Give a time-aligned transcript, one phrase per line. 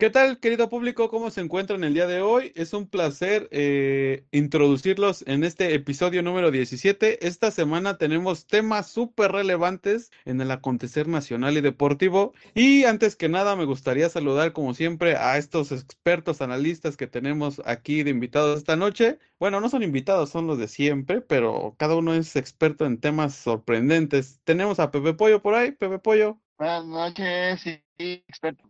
[0.00, 1.10] ¿Qué tal, querido público?
[1.10, 2.52] ¿Cómo se encuentran el día de hoy?
[2.54, 7.26] Es un placer eh, introducirlos en este episodio número 17.
[7.26, 12.32] Esta semana tenemos temas súper relevantes en el acontecer nacional y deportivo.
[12.54, 17.60] Y antes que nada, me gustaría saludar, como siempre, a estos expertos analistas que tenemos
[17.64, 19.18] aquí de invitados esta noche.
[19.40, 23.34] Bueno, no son invitados, son los de siempre, pero cada uno es experto en temas
[23.34, 24.38] sorprendentes.
[24.44, 25.72] Tenemos a Pepe Pollo por ahí.
[25.72, 26.40] Pepe Pollo.
[26.56, 27.82] Buenas noches, sí,
[28.28, 28.62] experto.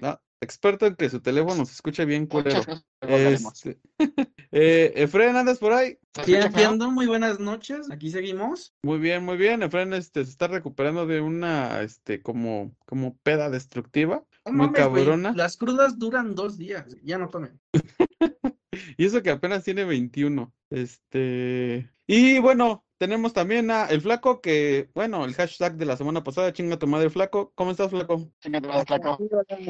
[0.00, 2.62] No, experto en que su teléfono se escuche bien culero.
[3.00, 3.78] Este,
[4.52, 5.98] eh, Efren, ¿andas por ahí?
[6.24, 8.74] Sí, aquí ando, muy buenas noches, aquí seguimos.
[8.82, 9.62] Muy bien, muy bien.
[9.62, 14.80] Efren este, se está recuperando de una, este, como, como peda destructiva, No muy mames,
[14.80, 15.32] cabrona.
[15.34, 17.60] Las crudas duran dos días, ya no tomen.
[18.96, 20.52] Y eso que apenas tiene 21.
[20.70, 21.90] Este.
[22.10, 26.54] Y bueno, tenemos también a el flaco que, bueno, el hashtag de la semana pasada,
[26.54, 27.52] chinga tu madre flaco.
[27.54, 28.32] ¿Cómo estás, flaco?
[28.40, 29.18] Chinga tu madre, flaco.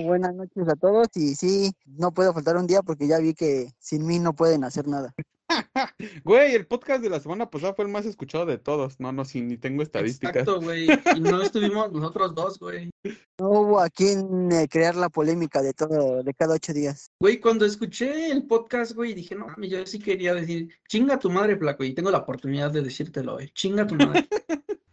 [0.05, 3.72] Buenas noches a todos y sí, no puedo faltar un día porque ya vi que
[3.81, 5.12] sin mí no pueden hacer nada.
[6.25, 9.00] Güey, el podcast de la semana pasada fue el más escuchado de todos.
[9.00, 10.37] No, no, sí, ni tengo estadísticas.
[10.37, 10.89] Exacto, güey.
[11.17, 12.91] Y no estuvimos nosotros dos, güey.
[13.39, 17.11] No hubo a quien eh, crear la polémica de todo, de cada ocho días.
[17.21, 21.31] Güey, cuando escuché el podcast, güey, dije, no mames, yo sí quería decir, chinga tu
[21.31, 23.51] madre, flaco, y tengo la oportunidad de decírtelo hoy.
[23.51, 24.28] Chinga tu madre.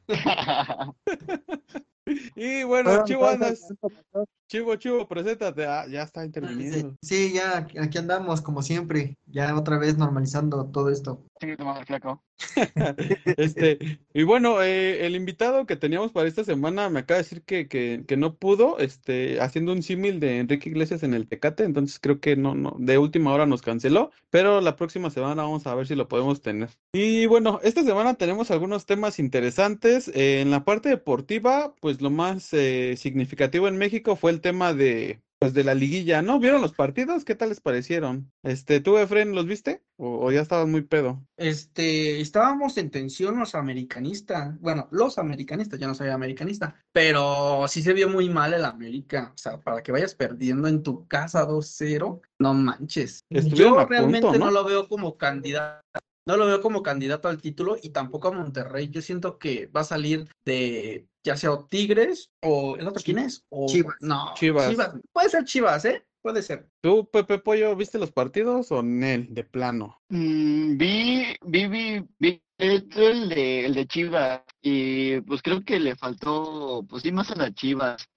[2.36, 3.48] Y bueno, Fueron
[4.48, 4.76] Chivo.
[4.76, 5.66] Chivo, preséntate.
[5.66, 6.96] Ah, ya está interviniendo.
[7.02, 11.24] Sí, ya aquí andamos como siempre, ya otra vez normalizando todo esto.
[11.40, 12.24] Chinga tu madre, flaco.
[13.38, 17.44] Este, y bueno, eh, el invitado que teníamos para esta semana me acaba de decir
[17.44, 21.64] que, que, que no pudo, este, haciendo un símil de Enrique Iglesias en el Tecate,
[21.64, 25.66] entonces creo que no, no, de última hora nos canceló, pero la próxima semana vamos
[25.68, 26.70] a ver si lo podemos tener.
[26.94, 30.10] Y bueno, esta semana tenemos algunos temas interesantes.
[30.10, 34.74] Eh, en la parte deportiva, pues lo más eh, significativo en México fue el tema
[34.74, 36.40] de, pues de la liguilla, ¿no?
[36.40, 37.26] ¿Vieron los partidos?
[37.26, 38.32] ¿Qué tal les parecieron?
[38.44, 39.84] Este, ¿tú, Efren, los viste?
[39.98, 41.22] ¿O, o ya estabas muy pedo?
[41.38, 44.60] Este, estábamos en tensión los americanistas.
[44.60, 49.32] Bueno, los americanistas, yo no soy americanista, pero sí se vio muy mal el América.
[49.36, 53.20] O sea, para que vayas perdiendo en tu casa 2-0, no manches.
[53.30, 54.52] Estuvieron Yo realmente punto, no ¿no?
[54.52, 55.82] lo veo como candidato.
[56.28, 58.90] No lo veo como candidato al título y tampoco a Monterrey.
[58.90, 63.18] Yo siento que va a salir de ya sea o Tigres o el otro quién
[63.20, 63.96] es o Chivas.
[64.00, 64.74] no Chivas.
[65.12, 66.06] Puede ser Chivas, ¿eh?
[66.22, 66.68] Puede ser.
[66.82, 70.02] ¿Tú, Pepe Pollo, viste los partidos o Nel, de plano?
[70.10, 75.80] Mm, vi, vi, vi, vi esto, el de, el de Chivas y pues creo que
[75.80, 78.08] le faltó, pues sí, más a las Chivas.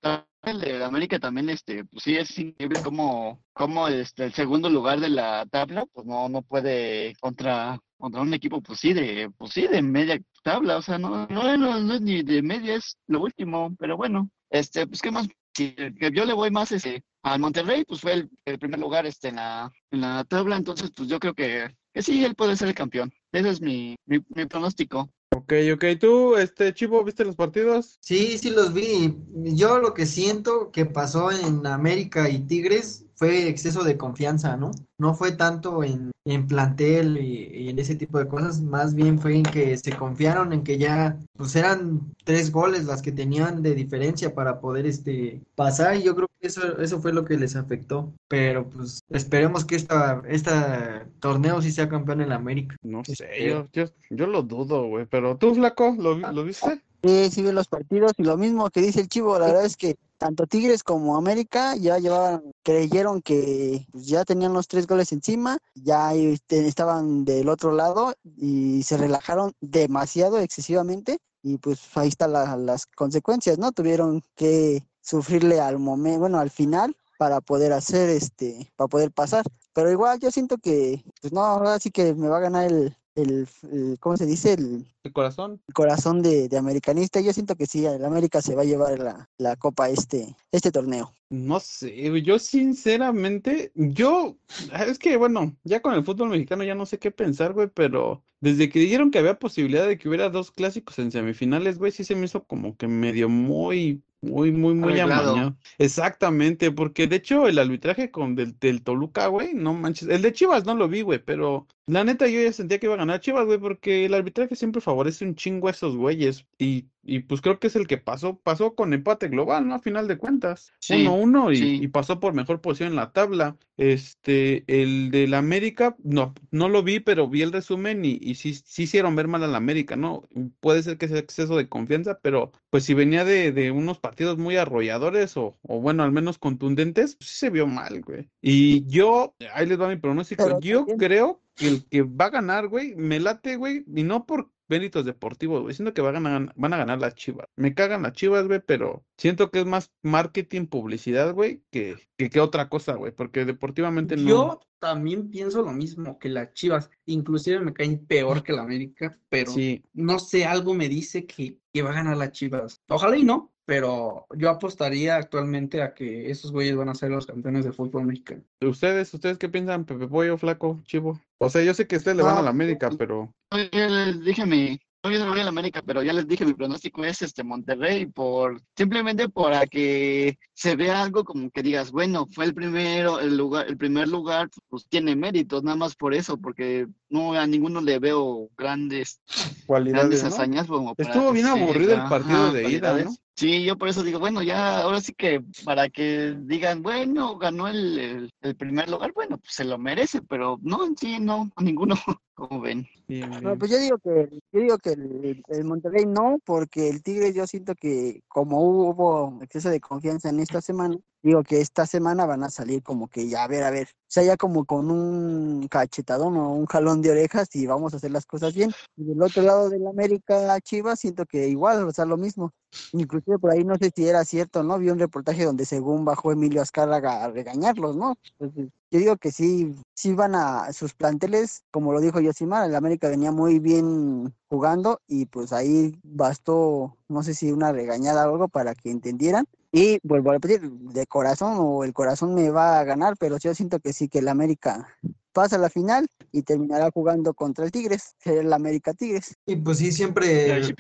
[0.43, 5.01] El de América también, este, pues sí, es increíble cómo, cómo este, el segundo lugar
[5.01, 9.53] de la tabla, pues no, no puede contra, contra un equipo, pues sí, de, pues
[9.53, 12.97] sí, de media tabla, o sea, no, no, no, no es ni de media, es
[13.07, 15.29] lo último, pero bueno, este, pues qué más,
[15.59, 19.07] Sí, que yo le voy más este, al Monterrey, pues fue el, el primer lugar
[19.07, 22.57] este, en la, en la tabla, entonces pues yo creo que, que sí, él puede
[22.57, 23.13] ser el campeón.
[23.33, 25.11] Ese es mi, mi, mi pronóstico.
[25.35, 25.85] Ok, ok.
[25.99, 27.99] ¿Tú, este, Chivo, viste los partidos?
[28.01, 29.17] Sí, sí los vi.
[29.57, 34.71] Yo lo que siento que pasó en América y Tigres fue exceso de confianza, ¿no?
[34.97, 39.19] No fue tanto en, en plantel y, y en ese tipo de cosas, más bien
[39.19, 43.63] fue en que se confiaron en que ya pues eran tres goles las que tenían
[43.63, 47.37] de diferencia para poder este pasar y yo creo que eso, eso fue lo que
[47.37, 48.13] les afectó.
[48.29, 52.77] Pero pues esperemos que esta, esta torneo sí sea campeón en la América.
[52.83, 55.07] No sé, Este- yo, yo, yo lo dudo, güey.
[55.07, 56.81] Pero tú, Flaco, ¿lo, vi- lo viste?
[57.05, 59.77] Sí, sí vi los partidos y lo mismo que dice el Chivo, la verdad es
[59.77, 65.13] que tanto Tigres como América ya llevaban, creyeron que pues, ya tenían los tres goles
[65.13, 72.09] encima, ya este, estaban del otro lado y se relajaron demasiado, excesivamente, y pues ahí
[72.09, 73.73] están la- las consecuencias, ¿no?
[73.73, 79.45] Tuvieron que sufrirle al momento, bueno, al final, para poder hacer este, para poder pasar.
[79.73, 82.97] Pero igual yo siento que, pues no, ahora sí que me va a ganar el,
[83.23, 84.55] el, el ¿cómo se dice?
[84.55, 85.61] El, El corazón.
[85.67, 87.21] el corazón de, de americanista.
[87.21, 90.71] Yo siento que sí, el América se va a llevar la, la copa este, este
[90.71, 91.13] torneo.
[91.31, 94.39] No sé, yo sinceramente, yo,
[94.87, 98.23] es que bueno, ya con el fútbol mexicano ya no sé qué pensar, güey, pero
[98.41, 102.03] desde que dijeron que había posibilidad de que hubiera dos clásicos en semifinales, güey, sí
[102.05, 105.31] se me hizo como que medio muy, muy, muy, muy Arreglado.
[105.31, 105.57] amañado.
[105.79, 110.33] Exactamente, porque de hecho el arbitraje con del, del Toluca, güey, no manches, el de
[110.33, 113.21] Chivas no lo vi, güey, pero la neta yo ya sentía que iba a ganar
[113.21, 117.41] Chivas, güey, porque el arbitraje siempre favorece un chingo a esos güeyes y, y pues
[117.41, 119.75] creo que es el que pasó, pasó con empate global, ¿no?
[119.75, 121.79] A final de cuentas, Sí, 1-1 y, sí.
[121.83, 123.57] y pasó por mejor posición en la tabla.
[123.77, 128.55] Este, el del América, no, no lo vi, pero vi el resumen y, y sí,
[128.55, 130.23] sí hicieron ver mal al América, ¿no?
[130.61, 134.37] Puede ser que sea exceso de confianza, pero pues si venía de, de unos partidos
[134.37, 138.29] muy arrolladores o, o bueno, al menos contundentes, pues sí se vio mal, güey.
[138.43, 142.27] Y yo, ahí les va mi pronóstico, Pero yo también- creo que el que va
[142.27, 146.17] a ganar, güey, me late, güey, y no por méritos deportivos, güey, siento que van
[146.17, 147.47] a, ganar- van a ganar las Chivas.
[147.57, 152.31] Me cagan las Chivas, güey, pero siento que es más marketing, publicidad, güey, que, que,
[152.31, 154.29] que otra cosa, güey, porque deportivamente no.
[154.29, 159.19] Yo también pienso lo mismo que las Chivas, inclusive me caen peor que la América,
[159.29, 162.81] pero Sí, no sé, algo me dice que, que va a ganar las Chivas.
[162.89, 167.27] Ojalá y no, pero yo apostaría actualmente a que esos güeyes van a ser los
[167.27, 168.43] campeones de fútbol mexicano.
[168.63, 171.21] ¿ustedes, ustedes qué piensan, Pepe Pollo, Flaco, Chivo?
[171.39, 173.35] O sea, yo sé que ustedes le van a la América, pero
[173.73, 176.55] ya les dije mi, yo no voy a la América, pero ya les dije mi
[176.55, 182.27] pronóstico es este Monterrey por simplemente para que se vea algo como que digas, bueno,
[182.31, 186.37] fue el primero, el lugar, el primer lugar, pues tiene méritos, nada más por eso,
[186.37, 189.21] porque no a ninguno le veo grandes,
[189.67, 190.29] cualidades, grandes ¿no?
[190.29, 193.15] hazañas como para Estuvo bien aburrido el diga, partido ajá, de ida, ¿no?
[193.39, 197.69] Sí, yo por eso digo, bueno, ya ahora sí que para que digan, bueno, ganó
[197.69, 201.49] el, el, el primer lugar, bueno, pues se lo merece, pero no, en sí, no,
[201.63, 201.95] ninguno,
[202.35, 202.89] como ven.
[203.07, 207.01] Bien, No, pues yo digo que, yo digo que el, el Monterrey no, porque el
[207.05, 210.97] Tigre yo siento que como hubo exceso de confianza en esta semana,
[211.29, 214.11] digo que esta semana van a salir como que ya, a ver, a ver, o
[214.11, 218.11] sea, ya como con un cachetadón o un jalón de orejas y vamos a hacer
[218.11, 218.73] las cosas bien.
[218.97, 222.53] Y del otro lado del América Chivas siento que igual, o sea, lo mismo.
[222.93, 224.79] Inclusive por ahí no sé si era cierto, ¿no?
[224.79, 228.17] Vi un reportaje donde según bajó Emilio Azcárraga a regañarlos, ¿no?
[228.39, 232.75] Entonces, yo digo que sí, sí van a sus planteles, como lo dijo Yosimar, el
[232.75, 238.33] América venía muy bien jugando y pues ahí bastó, no sé si una regañada o
[238.33, 239.47] algo para que entendieran.
[239.71, 243.55] Y vuelvo a repetir, de corazón o el corazón me va a ganar, pero yo
[243.55, 244.89] siento que sí, que el América
[245.33, 249.37] pasa a la final y terminará jugando contra el Tigres, será el América Tigres.
[249.47, 250.75] Y pues sí, siempre si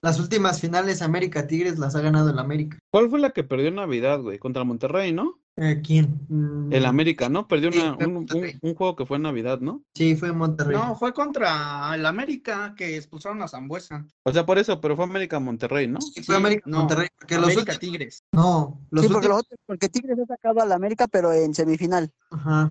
[0.00, 2.78] las últimas finales América Tigres las ha ganado el América.
[2.90, 4.38] ¿Cuál fue la que perdió en Navidad, güey?
[4.38, 5.38] Contra Monterrey, ¿no?
[5.56, 6.18] Eh, ¿quién?
[6.28, 7.46] Mm, El América, ¿no?
[7.46, 8.58] Perdió Sí, una, fue un, un, Monterrey.
[8.62, 9.82] un juego que fue en Navidad, ¿no?
[9.94, 10.74] Sí, fue Monterrey.
[10.76, 14.06] No, fue contra el América que expulsaron a Zambuesa.
[14.24, 16.00] O sea, por eso, pero fue América Monterrey, ¿no?
[16.00, 18.22] Sí, fue América no, Monterrey, porque los últimos- Tigres.
[18.32, 21.52] No, los sí, porque, últimos- los otros- porque Tigres ha sacado al América, pero en
[21.54, 22.10] semifinal.
[22.30, 22.70] Ajá.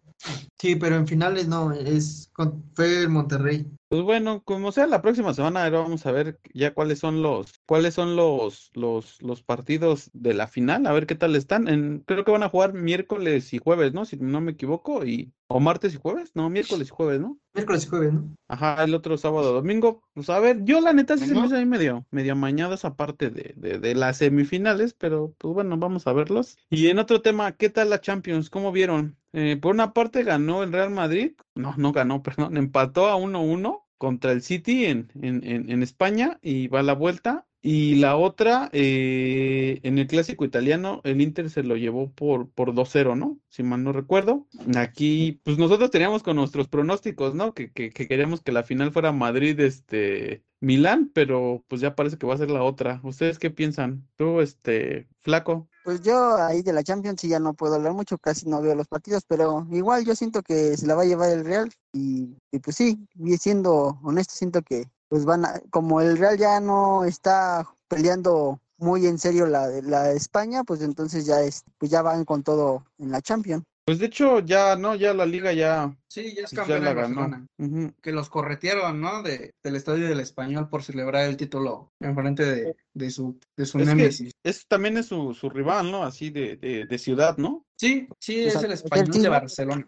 [0.58, 3.68] Sí, pero en finales no, es con- fue el Monterrey.
[3.90, 7.60] Pues bueno, como sea, la próxima semana ahora vamos a ver ya cuáles son los,
[7.68, 11.68] cuáles son los, los, los partidos de la final, a ver qué tal están.
[11.68, 14.06] En, creo que van a jugar miércoles y jueves, ¿no?
[14.06, 17.38] Si no me equivoco, y, o martes y jueves, no, miércoles y jueves, ¿no?
[17.54, 18.36] Miércoles y jueves, ¿no?
[18.48, 20.04] Ajá, el otro sábado, domingo.
[20.14, 22.96] Pues a ver, yo la neta sí se me hizo ahí medio, medio amañada esa
[22.96, 26.58] parte de, de, de las semifinales, pero pues bueno, vamos a verlos.
[26.70, 28.50] Y en otro tema, ¿qué tal la Champions?
[28.50, 29.18] ¿Cómo vieron?
[29.34, 33.84] Eh, por una parte ganó el Real Madrid, no, no ganó, perdón, empató a 1-1
[33.98, 37.46] contra el City en, en, en, en España y va a la vuelta.
[37.64, 42.74] Y la otra, eh, en el clásico italiano, el Inter se lo llevó por, por
[42.74, 43.38] 2-0, ¿no?
[43.50, 44.48] Si mal no recuerdo.
[44.76, 47.54] Aquí, pues nosotros teníamos con nuestros pronósticos, ¿no?
[47.54, 52.18] Que, que, que queríamos que la final fuera Madrid, este, Milán, pero pues ya parece
[52.18, 53.00] que va a ser la otra.
[53.04, 54.08] ¿Ustedes qué piensan?
[54.16, 55.70] Tú, este, flaco.
[55.84, 58.74] Pues yo ahí de la Champions sí ya no puedo hablar mucho, casi no veo
[58.74, 62.38] los partidos, pero igual yo siento que se la va a llevar el Real y,
[62.52, 63.08] y pues sí,
[63.40, 69.06] siendo honesto, siento que pues van a, como el Real ya no está peleando muy
[69.08, 72.44] en serio la de la de España, pues entonces ya es, pues ya van con
[72.44, 73.66] todo en la Champions.
[73.84, 74.96] Pues de hecho, ya, ¿no?
[74.96, 76.96] Ya la liga ya, Sí, ya es ya campeón ganó.
[77.02, 77.46] Barcelona.
[77.58, 77.92] Ujú.
[78.02, 79.22] Que los corretearon, ¿no?
[79.22, 83.66] De, del Estadio del Español por celebrar el título en frente de, de su, de
[83.66, 84.32] su Es que némesis.
[84.44, 86.04] es, también es su, su rival, ¿no?
[86.04, 87.66] Así de, de, de ciudad, ¿no?
[87.78, 89.30] Sí, sí, O es el es el Español de.
[89.30, 89.88] Barcelona.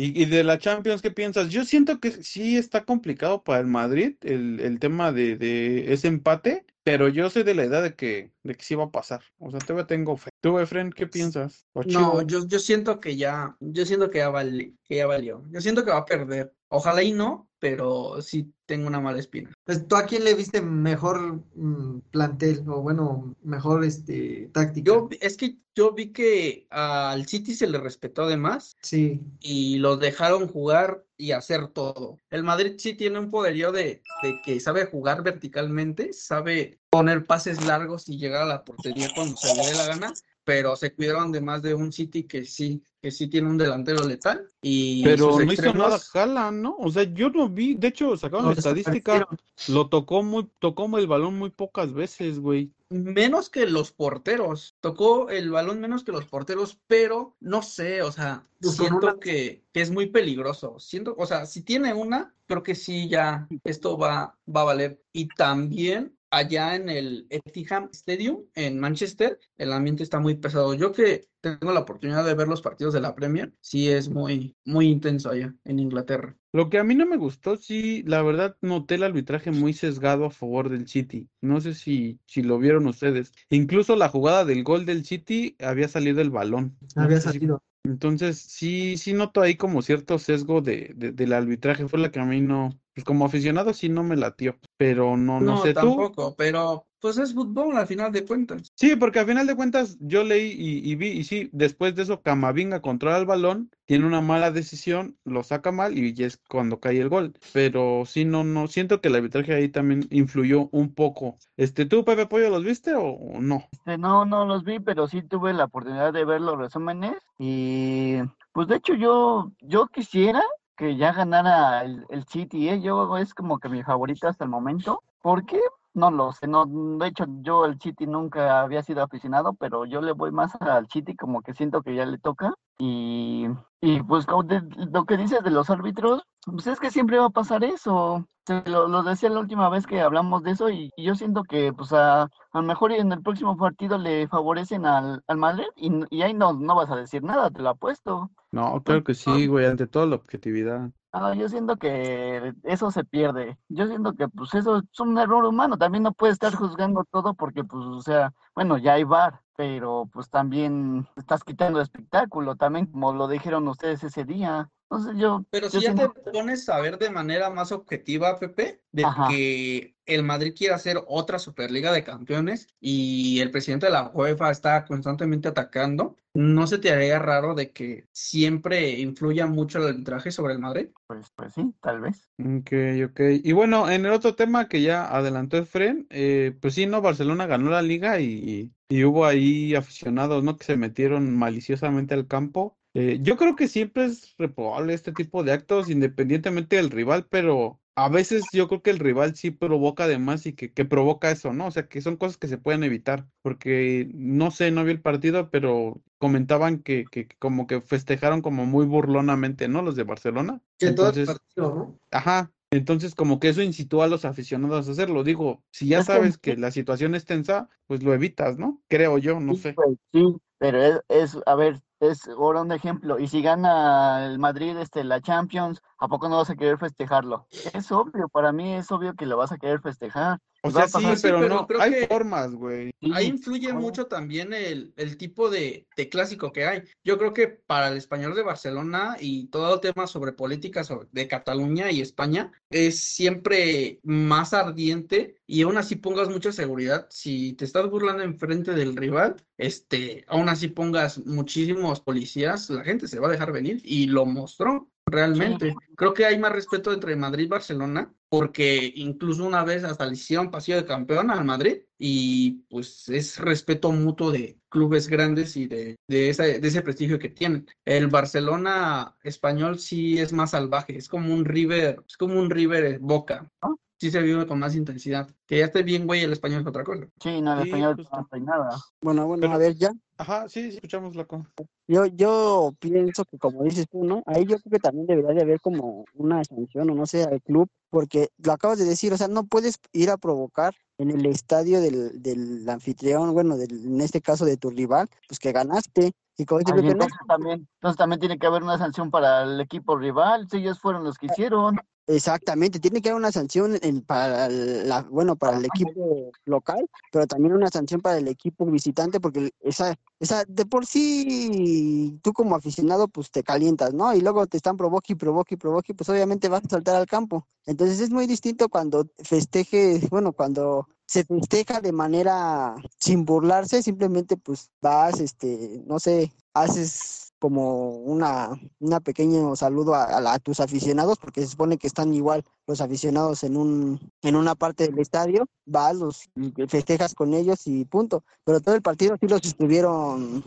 [0.00, 1.48] Y, y de la Champions, ¿qué piensas?
[1.48, 6.06] Yo siento que sí está complicado para el Madrid el, el tema de, de ese
[6.06, 9.24] empate, pero yo soy de la idea de que, de que sí va a pasar.
[9.38, 10.30] O sea, todavía tengo fe.
[10.40, 11.66] ¿Tú, Efren, qué piensas?
[11.72, 15.42] ¿O No, yo, yo siento que ya, yo siento que ya vali- que ya valió.
[15.50, 16.54] Yo siento que va a perder.
[16.68, 19.50] Ojalá y no, pero sí tengo una mala espina.
[19.64, 24.92] Pues, ¿tú a quién le viste mejor mm, plantel o bueno, mejor este táctica?
[24.92, 29.78] Yo, es que yo vi que al City se le respetó de más Sí, y
[29.78, 32.18] los dejaron jugar y hacer todo.
[32.30, 37.64] El Madrid sí tiene un poderío de, de que sabe jugar verticalmente, sabe poner pases
[37.64, 40.12] largos y llegar a la portería cuando se le dé la gana,
[40.48, 44.02] pero se cuidaron de más de un City que sí, que sí tiene un delantero
[44.06, 46.76] letal y Pero sus no hizo nada extremos Haaland, ¿no?
[46.78, 49.28] O sea, yo no vi, de hecho, sacaron la estadística,
[49.68, 52.72] lo tocó muy, tocó el balón muy pocas veces, güey.
[52.88, 58.10] Menos que los porteros, tocó el balón menos que los porteros, pero no sé, o
[58.10, 60.78] sea, Pues siento una- que, que es muy peligroso.
[60.78, 65.02] Siento, o sea, si tiene una, creo que sí ya esto va, va a valer.
[65.12, 70.74] Y también allá en el Etihad Stadium en Manchester, el ambiente está muy pesado.
[70.74, 74.56] Yo que tengo la oportunidad de ver los partidos de la Premier, sí es muy,
[74.64, 76.36] muy intenso allá en Inglaterra.
[76.52, 80.24] Lo que a mí no me gustó, sí, la verdad, noté el arbitraje muy sesgado
[80.24, 81.28] a favor del City.
[81.40, 83.32] No sé si, si lo vieron ustedes.
[83.50, 86.76] Incluso la jugada del gol del City había salido el balón.
[86.96, 87.62] No había sé salido.
[87.84, 91.88] Entonces, sí, sí noto ahí como cierto sesgo de, de- del arbitraje.
[91.88, 94.58] Fue la que a mí no, pues como aficionado sí no me latió.
[94.76, 96.10] Pero no, no No, sé tú.
[96.12, 98.72] tampoco, pero pues es fútbol al final de cuentas.
[98.74, 102.02] Sí, porque al final de cuentas yo leí y, y vi, y sí, después de
[102.02, 106.80] eso Camavinga controla el balón, tiene una mala decisión, lo saca mal y es cuando
[106.80, 107.32] cae el gol.
[107.52, 111.38] Pero sí, no, no, siento que el arbitraje ahí también influyó un poco.
[111.56, 113.64] Este, ¿tú, Pepe Pollo, los viste o, o no?
[113.72, 118.16] Este, no, no los vi, pero sí tuve la oportunidad de ver los resúmenes y
[118.52, 120.42] pues de hecho yo, yo quisiera
[120.76, 122.80] que ya ganara el, el City, ¿eh?
[122.80, 125.02] Yo es como que mi favorito hasta el momento.
[125.20, 125.60] ¿Por qué?
[125.94, 130.00] No lo sé, no, de hecho yo el City nunca había sido aficionado, pero yo
[130.00, 133.46] le voy más al City como que siento que ya le toca y,
[133.80, 137.26] y pues como de- lo que dices de los árbitros, pues es que siempre va
[137.26, 138.24] a pasar eso.
[138.44, 141.42] Te Lo, lo decía la última vez que hablamos de eso y, y yo siento
[141.42, 145.66] que pues a, a lo mejor en el próximo partido le favorecen al, al Madrid
[145.76, 148.30] y, y ahí no, no vas a decir nada, te lo apuesto.
[148.50, 150.90] No, claro que sí, güey, ante todo la objetividad.
[151.10, 153.58] Ah, yo siento que eso se pierde.
[153.68, 155.78] Yo siento que pues eso es un error humano.
[155.78, 160.08] También no puedes estar juzgando todo porque pues, o sea, bueno, ya hay VAR, pero
[160.12, 164.68] pues también estás quitando espectáculo, también como lo dijeron ustedes ese día.
[165.16, 169.04] Yo, Pero yo si ya te pones a ver de manera más objetiva, Pepe, de
[169.04, 169.28] Ajá.
[169.28, 174.50] que el Madrid quiere hacer otra Superliga de Campeones y el presidente de la UEFA
[174.50, 180.30] está constantemente atacando, ¿no se te haría raro de que siempre influya mucho el arbitraje
[180.30, 180.88] sobre el Madrid?
[181.06, 182.30] pues, pues sí, tal vez.
[182.38, 182.72] Ok,
[183.10, 183.20] ok.
[183.42, 187.02] Y bueno, en el otro tema que ya adelantó Efren, eh, pues sí, ¿no?
[187.02, 190.56] Barcelona ganó la liga y, y hubo ahí aficionados, ¿no?
[190.56, 192.77] Que se metieron maliciosamente al campo.
[193.00, 197.80] Eh, yo creo que siempre es reprobable este tipo de actos, independientemente del rival, pero
[197.94, 201.52] a veces yo creo que el rival sí provoca además y que, que provoca eso,
[201.52, 201.66] ¿no?
[201.66, 205.00] O sea, que son cosas que se pueden evitar, porque no sé, no vi el
[205.00, 209.82] partido, pero comentaban que, que como que festejaron como muy burlonamente, ¿no?
[209.82, 210.60] Los de Barcelona.
[210.78, 211.98] Que todo el Entonces, partido, ¿no?
[212.10, 215.24] Ajá, entonces como que eso incitó a los aficionados a hacerlo.
[215.24, 218.82] Digo, si ya sabes que la situación es tensa, pues lo evitas, ¿no?
[218.88, 219.74] Creo yo, no Sí, sé.
[219.74, 223.18] pues, sí, pero es, es, a ver, es ahora un ejemplo.
[223.18, 227.46] Y si gana el Madrid este, la Champions, ¿a poco no vas a querer festejarlo?
[227.74, 230.38] Es obvio, para mí es obvio que lo vas a querer festejar.
[230.68, 232.90] O va sea, sí, pero pero no, creo hay que- formas, güey.
[233.12, 236.82] Ahí influye mucho también el, el tipo de, de clásico que hay.
[237.04, 241.08] Yo creo que para el español de Barcelona y todo el tema sobre política sobre-
[241.12, 247.06] de Cataluña y España es siempre más ardiente y aún así pongas mucha seguridad.
[247.10, 253.08] Si te estás burlando enfrente del rival, este, aún así pongas muchísimos policías, la gente
[253.08, 254.88] se va a dejar venir y lo mostró.
[255.10, 260.06] Realmente, creo que hay más respeto entre Madrid y Barcelona, porque incluso una vez hasta
[260.06, 265.56] le hicieron pasillo de campeón al Madrid, y pues es respeto mutuo de clubes grandes
[265.56, 267.66] y de, de, ese, de ese prestigio que tienen.
[267.84, 272.98] El Barcelona español sí es más salvaje, es como un River, es como un River
[272.98, 273.78] Boca, ¿no?
[274.00, 275.28] Sí se vive con más intensidad.
[275.44, 277.04] Que ya esté bien, güey, el español es otra cosa.
[277.20, 278.16] Sí, no, el Sí, español justo.
[278.16, 278.70] no trae nada.
[279.02, 279.90] Bueno, bueno, Pero- a ver, ya.
[280.20, 281.48] Ajá, sí, sí, escuchamos la cosa.
[281.88, 284.22] Yo, yo pienso que como dices tú, ¿no?
[284.26, 287.40] Ahí yo creo que también debería de haber como una sanción o no sé al
[287.42, 291.26] club, porque lo acabas de decir, o sea, no puedes ir a provocar en el
[291.26, 296.12] estadio del, del anfitrión, bueno, del, en este caso de tu rival, pues que ganaste.
[296.36, 299.10] Y como dice Ay, Pepe, no, entonces, también, entonces también tiene que haber una sanción
[299.10, 301.76] para el equipo rival, si ellos fueron los que hicieron.
[302.10, 307.52] Exactamente, tiene que haber una sanción para la, bueno, para el equipo local, pero también
[307.52, 313.08] una sanción para el equipo visitante, porque esa, esa, de por sí, tú como aficionado,
[313.08, 314.14] pues te calientas, ¿no?
[314.14, 317.06] Y luego te están provoque y provoque y provoque, pues obviamente vas a saltar al
[317.06, 317.46] campo.
[317.66, 324.38] Entonces es muy distinto cuando festeje, bueno, cuando se festeja de manera sin burlarse, simplemente
[324.38, 330.38] pues vas, este, no sé, haces como una, una pequeño saludo a, a la- a
[330.38, 334.86] tus aficionados, porque se supone que están igual los aficionados en un, en una parte
[334.88, 336.28] del estadio, vas, los
[336.68, 338.24] festejas con ellos y punto.
[338.44, 340.42] Pero todo el partido sí los estuvieron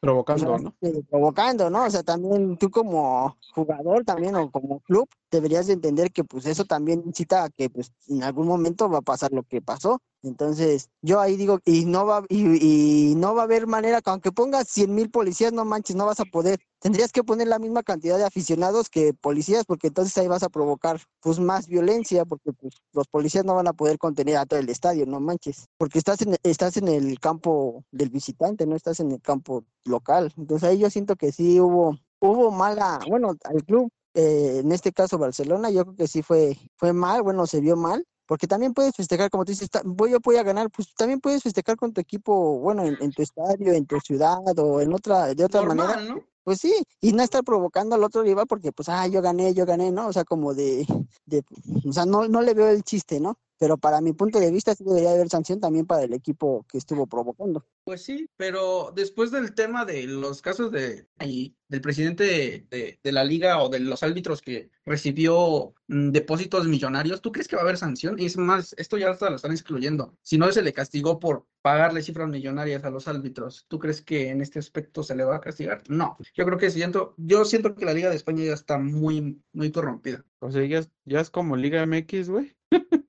[0.00, 0.74] Provocando, pues, ¿no?
[0.80, 1.84] eh, provocando, ¿no?
[1.84, 6.44] O sea, también tú como jugador también o como club deberías de entender que pues
[6.46, 10.00] eso también incita a que pues en algún momento va a pasar lo que pasó.
[10.22, 14.10] Entonces, yo ahí digo, y no va, y, y no va a haber manera, que
[14.10, 16.60] aunque pongas cien mil policías, no manches, no vas a poder.
[16.78, 20.48] Tendrías que poner la misma cantidad de aficionados que policías, porque entonces ahí vas a
[20.48, 24.60] provocar pues más violencia, porque pues los policías no van a poder contener a todo
[24.60, 25.66] el estadio, no manches.
[25.76, 30.32] Porque estás en, estás en el campo del visitante, no estás en el campo local.
[30.36, 34.92] Entonces ahí yo siento que sí hubo, hubo mala, bueno, al club, eh, en este
[34.92, 38.72] caso Barcelona, yo creo que sí fue, fue mal, bueno, se vio mal, porque también
[38.72, 41.92] puedes festejar, como tú dices, voy, yo voy a ganar, pues también puedes festejar con
[41.92, 45.60] tu equipo, bueno, en, en tu estadio, en tu ciudad o en otra, de otra
[45.60, 46.00] manera.
[46.42, 49.66] Pues sí, y no estar provocando al otro rival porque, pues, ah, yo gané, yo
[49.66, 50.06] gané, ¿no?
[50.06, 50.86] O sea, como de,
[51.26, 51.44] de
[51.86, 53.36] o sea, no, no le veo el chiste, ¿no?
[53.62, 56.78] Pero para mi punto de vista sí debería haber sanción también para el equipo que
[56.78, 57.64] estuvo provocando.
[57.84, 62.98] Pues sí, pero después del tema de los casos de ahí, del presidente de, de-
[63.02, 67.54] de la liga o de los árbitros que recibió mm, depósitos millonarios, ¿tú crees que
[67.54, 68.18] va a haber sanción?
[68.18, 70.16] Y es más, esto ya hasta lo están excluyendo.
[70.22, 74.30] Si no se le castigó por pagarle cifras millonarias a los árbitros, ¿tú crees que
[74.30, 75.82] en este aspecto se le va a castigar?
[75.88, 79.40] No, yo creo que siento, yo siento que la liga de España ya está muy,
[79.52, 80.24] muy corrompida.
[80.40, 82.56] O sea, ya es, ya es como Liga MX, güey.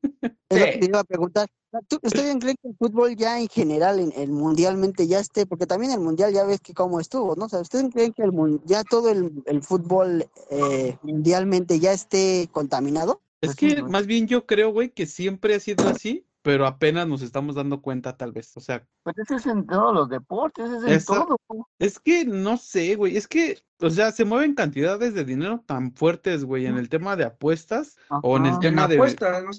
[0.53, 0.72] Es lo Sí.
[0.74, 1.48] que te iba a preguntar.
[1.88, 5.45] ¿Tú, ¿Ustedes creen que el fútbol ya en general, en el mundialmente ya esté?
[5.45, 7.45] Porque también el mundial ya ves que cómo estuvo, ¿no?
[7.45, 8.31] O sea, ¿ustedes creen que el
[8.65, 13.21] ya todo el, el fútbol eh, mundialmente ya esté contaminado?
[13.41, 17.21] Es que más bien yo creo, güey, que siempre ha sido así, pero apenas nos
[17.23, 18.56] estamos dando cuenta, tal vez.
[18.56, 21.38] O sea, Pues ese es en todos los deportes, ese es en Esa- todo.
[21.79, 25.93] es que no sé, güey, es que, o sea, se mueven cantidades de dinero tan
[25.93, 29.06] fuertes, güey, en el tema de apuestas o en el tema de, no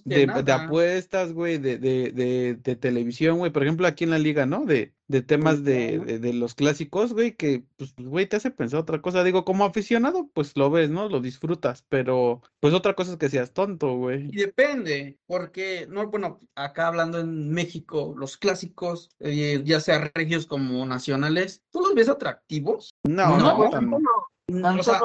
[0.05, 4.19] de, de apuestas, güey, de, de, de, de televisión, güey, por ejemplo, aquí en la
[4.19, 4.65] liga, ¿no?
[4.65, 8.81] De, de temas de, de, de los clásicos, güey, que, pues, güey, te hace pensar
[8.81, 9.25] otra cosa.
[9.25, 11.09] Digo, como aficionado, pues lo ves, ¿no?
[11.09, 14.29] Lo disfrutas, pero, pues otra cosa es que seas tonto, güey.
[14.33, 20.47] Y depende, porque, no, bueno, acá hablando en México, los clásicos, eh, ya sea regios
[20.47, 22.95] como nacionales, ¿tú los ves atractivos?
[23.05, 24.34] No, No, no,
[24.81, 24.99] O sea,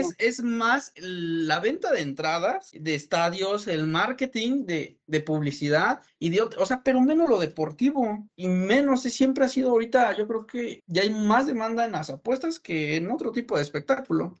[0.00, 6.30] Es, es más la venta de entradas, de estadios, el marketing de, de publicidad y
[6.30, 10.46] de o sea, pero menos lo deportivo y menos, siempre ha sido ahorita, yo creo
[10.46, 14.38] que ya hay más demanda en las apuestas que en otro tipo de espectáculo.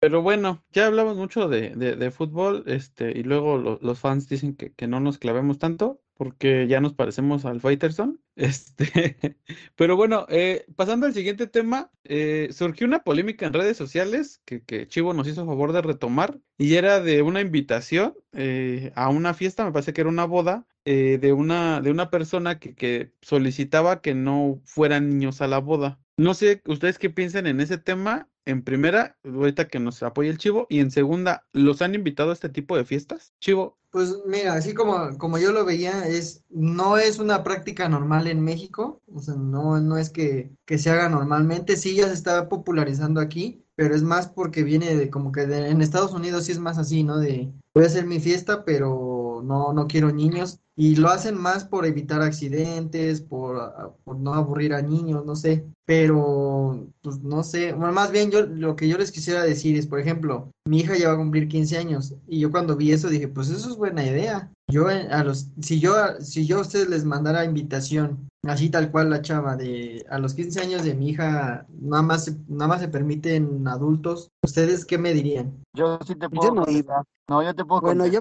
[0.00, 4.28] Pero bueno, ya hablamos mucho de, de, de fútbol, este, y luego lo- los fans
[4.28, 8.20] dicen que, que no nos clavemos tanto, porque ya nos parecemos al Faitelson.
[8.38, 9.36] Este,
[9.74, 14.62] pero bueno, eh, pasando al siguiente tema, eh, surgió una polémica en redes sociales que,
[14.62, 19.34] que Chivo nos hizo favor de retomar, y era de una invitación eh, a una
[19.34, 23.12] fiesta, me parece que era una boda, eh, de una, de una persona que, que
[23.20, 26.00] solicitaba que no fueran niños a la boda.
[26.16, 28.28] No sé, ustedes qué piensan en ese tema.
[28.44, 30.66] En primera, ahorita que nos apoye el Chivo.
[30.70, 33.34] Y en segunda, ¿los han invitado a este tipo de fiestas?
[33.38, 38.26] Chivo, Pues mira, así como, como yo lo veía, es, no es una práctica normal
[38.26, 42.12] en México, o sea, no, no es que, que se haga normalmente, sí ya se
[42.12, 46.44] está popularizando aquí, pero es más porque viene de como que de- en Estados Unidos
[46.46, 47.18] sí es más así, ¿no?
[47.18, 51.64] De voy a hacer mi fiesta, pero no, no quiero niños, y lo hacen más
[51.64, 57.44] por evitar accidentes, por, ah, por no aburrir a niños, no sé, pero pues no
[57.44, 60.80] sé, bueno, más bien yo lo que yo les quisiera decir es, por ejemplo, mi
[60.80, 63.70] hija ya va a cumplir 15 años y yo cuando vi eso dije, pues eso
[63.70, 64.50] es buena idea.
[64.70, 68.90] Yo eh, a los si yo si yo a ustedes les mandara invitación, así tal
[68.90, 72.68] cual la chava de a los 15 años de mi hija nada más se- nada
[72.68, 75.62] más se permiten adultos, ¿ustedes qué me dirían?
[75.74, 77.04] Yo sí te Yo puedo no contestar.
[77.28, 78.20] No, yo te puedo Bueno, yo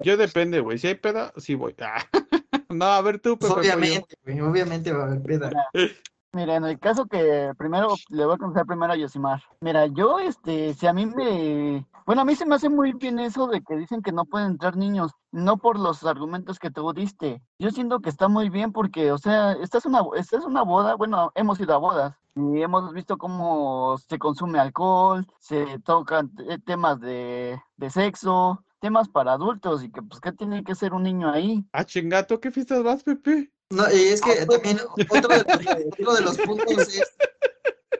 [0.00, 0.78] yo depende, güey.
[0.78, 1.74] Si hay peda, sí voy.
[1.80, 2.02] Ah,
[2.70, 5.50] No, a ver tú, Pues obviamente, güey, obviamente va a haber peda.
[6.36, 9.42] Mira, en el caso que primero le voy a contestar primero a Yosimar.
[9.60, 11.86] Mira, yo, este, si a mí me.
[12.04, 14.48] Bueno, a mí se me hace muy bien eso de que dicen que no pueden
[14.52, 17.42] entrar niños, no por los argumentos que tú diste.
[17.58, 20.62] Yo siento que está muy bien porque, o sea, esta es una, esta es una
[20.62, 22.14] boda, bueno, hemos ido a bodas.
[22.34, 29.08] y hemos visto cómo se consume alcohol, se tocan te- temas de, de sexo, temas
[29.08, 31.64] para adultos y que pues qué tiene que ser un niño ahí.
[31.72, 33.50] Ah, chingato, ¿qué fiestas vas, Pepe?
[33.70, 34.78] No, y es que también
[35.10, 37.16] otro de, los- otro de los puntos es,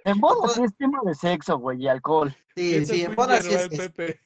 [0.04, 2.34] En bodas sí es tema de sexo, güey, y alcohol.
[2.54, 4.20] sí, sí, en bodas sí es, Pepe.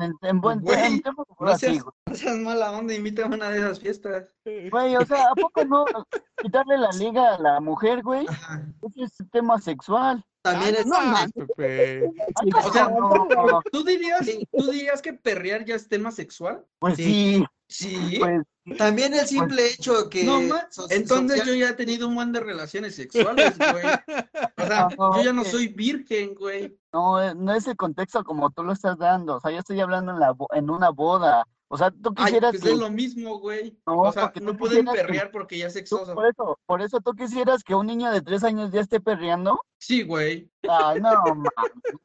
[0.00, 1.92] En, en buen Güey, en temas de No bodas, sí, seas, güey.
[2.06, 4.28] no seas mala onda, invítame a una de esas fiestas.
[4.44, 5.84] Güey, o sea, ¿a poco no
[6.40, 8.24] quitarle la liga a la mujer, güey?
[8.26, 10.24] Ese es tema sexual.
[10.42, 12.12] también Ah, es, no mames, Pepe.
[12.36, 14.24] Ay, O sea, no, ¿tú dirías,
[14.56, 16.64] ¿tú dirías que perrear ya es tema sexual?
[16.78, 17.02] pues Sí.
[17.04, 18.16] sí, Sí.
[18.18, 18.42] pues
[18.78, 22.14] también el simple hecho que No, ma- so- entonces social- yo ya he tenido un
[22.14, 23.84] buen de relaciones sexuales, güey.
[24.56, 26.78] O sea, No, yo ya no soy virgen, güey.
[26.92, 29.36] no, eh, no es el contexto como tú lo estás dando.
[29.36, 31.46] O sea, yo estoy hablando en la bo- en una boda.
[31.70, 33.78] O sea, tú Ay, quisieras pues que es lo mismo, güey.
[33.86, 36.14] No, O sea, no pueden quisieras que- perrear porque ya es sexoso.
[36.14, 39.60] por eso, por eso tú quisieras que un niño de tres años ya esté perreando.
[39.78, 40.50] Sí, güey.
[40.68, 41.44] Ay, no, man,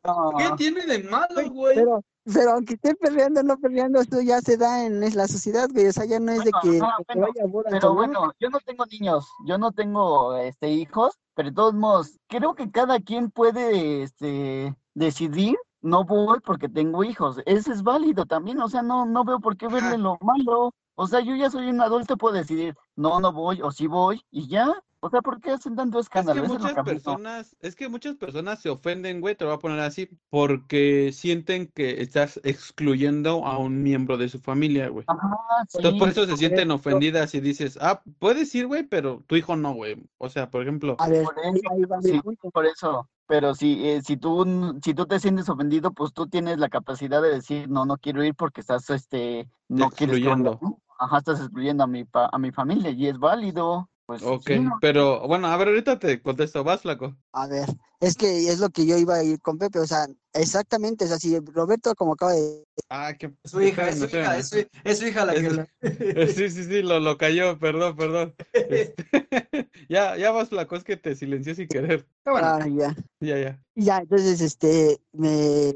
[0.06, 0.34] no.
[0.38, 1.76] ¿Qué tiene de malo, güey?
[1.76, 5.28] Pero, pero aunque esté perreando o no perreando, esto ya se da en es la
[5.30, 5.88] sociedad, güey.
[5.88, 8.34] O sea, ya no es de Bueno, que, ajá, que bueno, vaya boda Pero bueno,
[8.40, 12.70] yo no tengo niños, yo no tengo este hijos, pero de todos modos, creo que
[12.70, 17.38] cada quien puede este decidir, no voy porque tengo hijos.
[17.46, 20.74] Ese es válido también, o sea, no, no veo por qué verle lo malo.
[20.96, 24.26] O sea, yo ya soy un adulto, puedo decidir, no, no voy, o sí voy,
[24.32, 24.74] y ya.
[25.04, 26.44] O sea, ¿por qué hacen tanto Es escándalo?
[26.44, 26.84] es muchas que no.
[26.84, 31.12] personas, es que muchas personas se ofenden, güey, te lo voy a poner así, porque
[31.12, 35.06] sienten que estás excluyendo a un miembro de su familia, güey.
[35.08, 35.38] Ajá,
[35.74, 36.12] Entonces por sí.
[36.12, 40.02] eso se sienten ofendidas y dices, ah, puedes ir, güey, pero tu hijo no, güey.
[40.18, 42.22] O sea, por ejemplo, A ver, Por eso, sí,
[42.54, 43.10] por eso.
[43.26, 47.22] Pero si, eh, si tú, si tú te sientes ofendido, pues tú tienes la capacidad
[47.22, 50.58] de decir, no, no quiero ir porque estás, este, no quieres excluyendo.
[50.60, 50.80] tú.
[51.00, 53.90] Ajá, estás excluyendo a mi, pa- a mi familia y es válido.
[54.06, 54.78] Pues Ok, sí, ¿no?
[54.82, 57.16] pero bueno, a ver, ahorita te contesto, vas, flaco.
[57.32, 57.70] A ver,
[58.02, 61.08] es que es lo que yo iba a ir con Pepe, o sea, exactamente, o
[61.08, 63.34] sea, si Roberto, como acaba de Ah, qué...
[63.44, 65.68] Es su hija, es su hija, es su, es su hija la que Es- la-
[65.82, 68.36] Eh, Sí, sí, sí, lo, lo cayó, perdón, perdón.
[68.54, 69.04] Este,
[69.90, 72.06] ya, ya vas, flaco, es que te silencié sin querer.
[72.26, 72.96] Ah, bueno, Ah, ya.
[73.22, 73.64] Ya, ya.
[73.76, 75.74] Ya, entonces, este, me...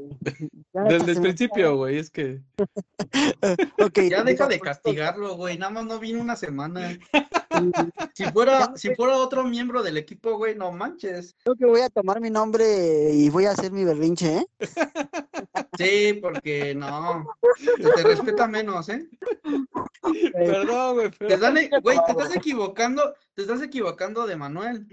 [0.74, 2.42] ya Desde el principio, güey, es que...
[3.80, 5.56] Ok, ya deja de pues, castigarlo, güey.
[5.58, 6.98] Nada más no vino una semana.
[8.14, 11.36] Si fuera, si fuera otro miembro del equipo, güey, no manches.
[11.44, 14.46] Creo que voy a tomar mi nombre y voy a hacer mi berrinche, ¿eh?
[15.76, 17.26] Sí, porque no.
[17.80, 19.08] Se te respeta menos, ¿eh?
[20.32, 21.34] Perdón, güey, Te pero...
[21.34, 24.86] están- güey, te estás equivocando, te estás equivocando de Manuel.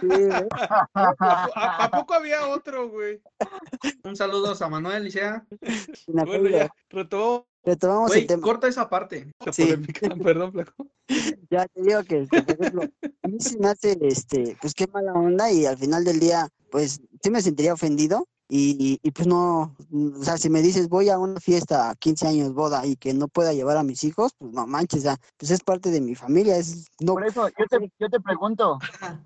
[0.00, 0.46] Sí, güey.
[0.94, 3.20] ¿A, a poco había otro, güey?
[4.04, 5.44] Un saludo a Manuel, Licea.
[5.60, 5.68] Me
[6.06, 6.48] Bueno, acuerdo.
[6.48, 8.42] ya, retomamos Retomamos Güey, el tema.
[8.42, 9.32] corta esa parte.
[9.44, 9.62] la Sí.
[9.64, 10.86] polémica, perdón, flaco.
[11.50, 12.82] Ya te digo que, que, por ejemplo,
[13.22, 16.48] a mí sí me hace, este, pues qué mala onda y al final del día,
[16.70, 20.90] pues sí me sentiría ofendido y, y, pues no, mm, o sea, si me dices
[20.90, 24.32] voy a una fiesta, 15 años, boda y que no pueda llevar a mis hijos,
[24.36, 27.48] pues no manches, o sea, pues es parte de mi familia, es, no, Por eso,
[27.48, 28.78] yo te, yo te pregunto,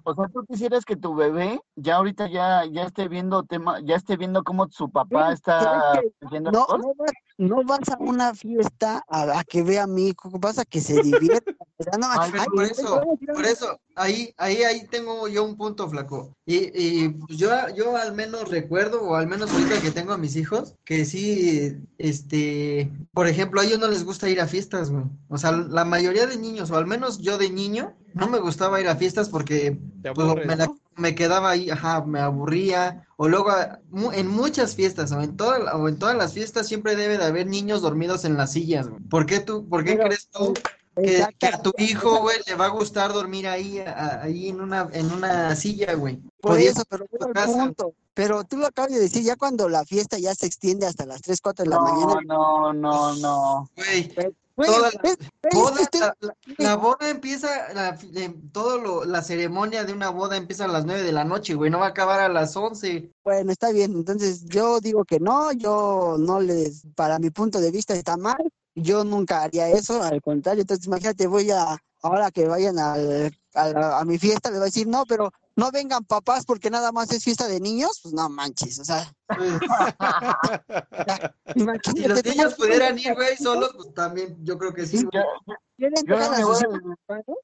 [0.05, 3.97] o sea, ¿tú quisieras que tu bebé ya ahorita ya, ya esté viendo tema, ya
[3.97, 6.93] esté viendo cómo su papá está no, no,
[7.39, 10.81] no vas a una fiesta a, a que vea a mi hijo, vas a que
[10.81, 11.53] se divierta,
[11.99, 13.03] no, Ay, ay, Por eso,
[13.35, 16.33] por eso, ahí, ahí, ahí tengo yo un punto, flaco.
[16.47, 20.19] Y, y pues yo, yo al menos recuerdo, o al menos ahorita que tengo a
[20.19, 24.91] mis hijos, que sí, este, por ejemplo, a ellos no les gusta ir a fiestas,
[24.91, 25.05] güey.
[25.29, 28.81] O sea, la mayoría de niños, o al menos yo de niño, no me gustaba
[28.81, 30.79] ir a fiestas porque pues, aburres, me, la- ¿no?
[30.97, 33.07] Me quedaba ahí, ajá, me aburría.
[33.17, 36.67] O luego, a- mu- en muchas fiestas, o en, toda, o en todas las fiestas,
[36.67, 39.01] siempre debe de haber niños dormidos en las sillas, güey.
[39.05, 40.55] ¿Por qué tú, por qué Pero, crees tú
[40.95, 44.89] que, a tu hijo, güey, le va a gustar dormir ahí, a- ahí en una,
[44.93, 46.21] en una silla, güey?
[46.41, 47.53] Por eso, pero al casa.
[47.53, 47.95] punto.
[48.17, 51.21] Pero tú lo acabas de decir, ya cuando la fiesta ya se extiende hasta las
[51.21, 52.21] 3, 4 de la No, mañana.
[52.25, 53.71] no, no, no.
[53.77, 54.11] Güey,
[54.57, 59.21] Güey, toda es- es boda, la, la- la boda empieza, la, eh, todo lo, la
[59.23, 61.91] ceremonia de una boda empieza a las 9 de la noche, güey, no va a
[61.91, 63.13] acabar a las 11.
[63.23, 63.93] Bueno, está bien.
[63.93, 68.39] Entonces yo digo que no, yo no les, para mi punto de vista está mal.
[68.75, 70.63] Yo nunca haría eso, al contrario.
[70.63, 74.87] Entonces imagínate, voy a, ahora que vayan al- a, mi fiesta, les voy a decir,
[74.87, 78.01] no, pero no vengan papás porque nada más es fiesta de niños.
[78.03, 79.11] Pues no manches, o sea,
[81.55, 82.03] imagínate.
[82.03, 85.07] si los niños pudieran ir, güey, solos, pues también, yo creo que sí.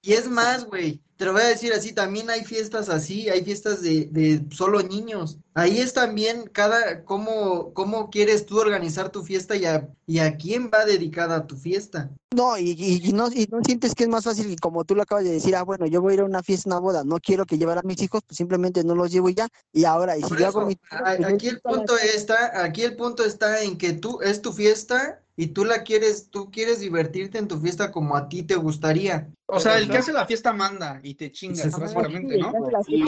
[0.01, 3.45] Y es más, güey, te lo voy a decir así, también hay fiestas así, hay
[3.45, 5.39] fiestas de, de solo niños.
[5.55, 10.37] Ahí es también cada, cómo, cómo quieres tú organizar tu fiesta y a, y a
[10.37, 12.11] quién va dedicada tu fiesta.
[12.35, 15.03] No, y, y- y no, y no sientes que es más fácil, como tú lo
[15.03, 17.19] acabas de decir, ah, bueno, yo voy a ir a una fiesta, una boda, no
[17.21, 19.49] quiero que llevar a mis hijos, pues simplemente no los llevo y ya.
[19.73, 20.77] Y ahora, y si yo hago mi...
[20.77, 25.21] pues, aquí el punto está, aquí el punto está en que tú es tu fiesta
[25.37, 29.31] y tú la quieres, tú quieres divertirte en tu fiesta como a ti te gustaría.
[29.47, 32.53] O sea, el que hace la fiesta manda y te chingas, básicamente, Sí, ¿no?
[32.85, 33.05] Sí.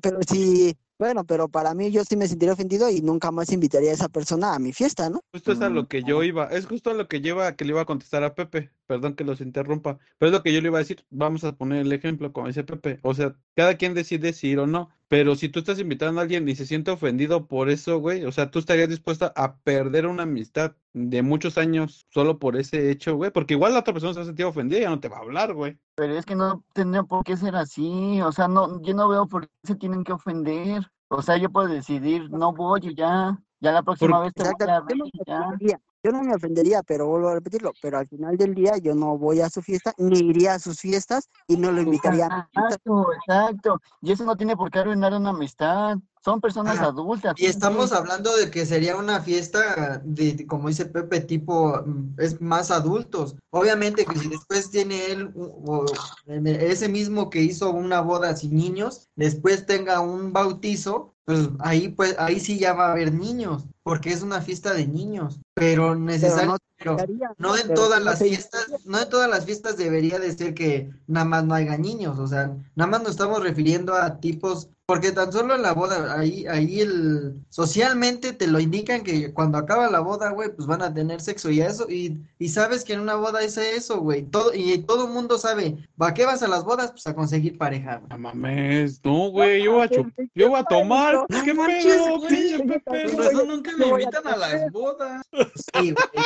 [0.00, 3.90] pero si, bueno, pero para mí yo sí me sentiría ofendido y nunca más invitaría
[3.90, 5.20] a esa persona a mi fiesta, ¿no?
[5.32, 7.72] Justo es a lo que yo iba, es justo a lo que lleva que le
[7.72, 10.68] iba a contestar a Pepe, perdón que los interrumpa, pero es lo que yo le
[10.68, 13.94] iba a decir, vamos a poner el ejemplo, como dice Pepe, o sea, cada quien
[13.94, 16.90] decide si ir o no, pero si tú estás invitando a alguien y se siente
[16.90, 21.58] ofendido por eso, güey, o sea, tú estarías dispuesta a perder una amistad de muchos
[21.58, 24.46] años solo por ese hecho, güey, porque igual la otra persona se va a sentir
[24.46, 25.78] ofendida y ya no te va a hablar, güey.
[25.94, 29.26] Pero es que no tendría por qué ser así, o sea, no, yo no veo
[29.26, 30.90] por qué se tienen que ofender.
[31.08, 34.52] O sea, yo puedo decidir, no voy y ya, ya la próxima vez te voy
[34.68, 35.80] a me ya.
[36.04, 39.16] Yo no me ofendería, pero vuelvo a repetirlo, pero al final del día yo no
[39.16, 42.42] voy a su fiesta, ni iría a sus fiestas y no lo invitaría a mi
[42.52, 42.74] fiesta.
[42.74, 43.80] Exacto, exacto.
[44.02, 45.96] Y eso no tiene por qué arruinar una amistad.
[46.22, 46.86] Son personas Ajá.
[46.88, 47.34] adultas.
[47.36, 52.16] Y estamos hablando de que sería una fiesta de, de- como dice Pepe, tipo, mm,
[52.18, 53.36] es más adultos.
[53.50, 55.86] Obviamente que si después tiene él, o
[56.26, 62.14] ese mismo que hizo una boda sin niños, después tenga un bautizo, pues ahí, pues,
[62.18, 65.38] ahí sí ya va a haber niños, porque es una fiesta de niños.
[65.54, 66.96] Pero Pero necesario, no pero
[67.38, 70.54] no en pero todas las te fiestas, no en todas las fiestas debería de ser
[70.54, 74.68] que nada más no haya niños, o sea, nada más nos estamos refiriendo a tipos,
[74.86, 79.56] porque tan solo en la boda, ahí, ahí el, socialmente te lo indican que cuando
[79.56, 82.94] acaba la boda, güey, pues van a tener sexo y eso, y, y sabes que
[82.94, 86.48] en una boda es eso, güey, todo, y todo mundo sabe, ¿para qué vas a
[86.48, 86.90] las bodas?
[86.90, 88.08] Pues a conseguir pareja, güey.
[88.10, 89.90] No mames, no, güey, yo voy a
[90.34, 93.12] yo voy a tomar, No ¿qué pedo, pinche Pepe?
[93.46, 95.22] nunca me invitan a las bodas.
[95.32, 96.24] Sí, güey.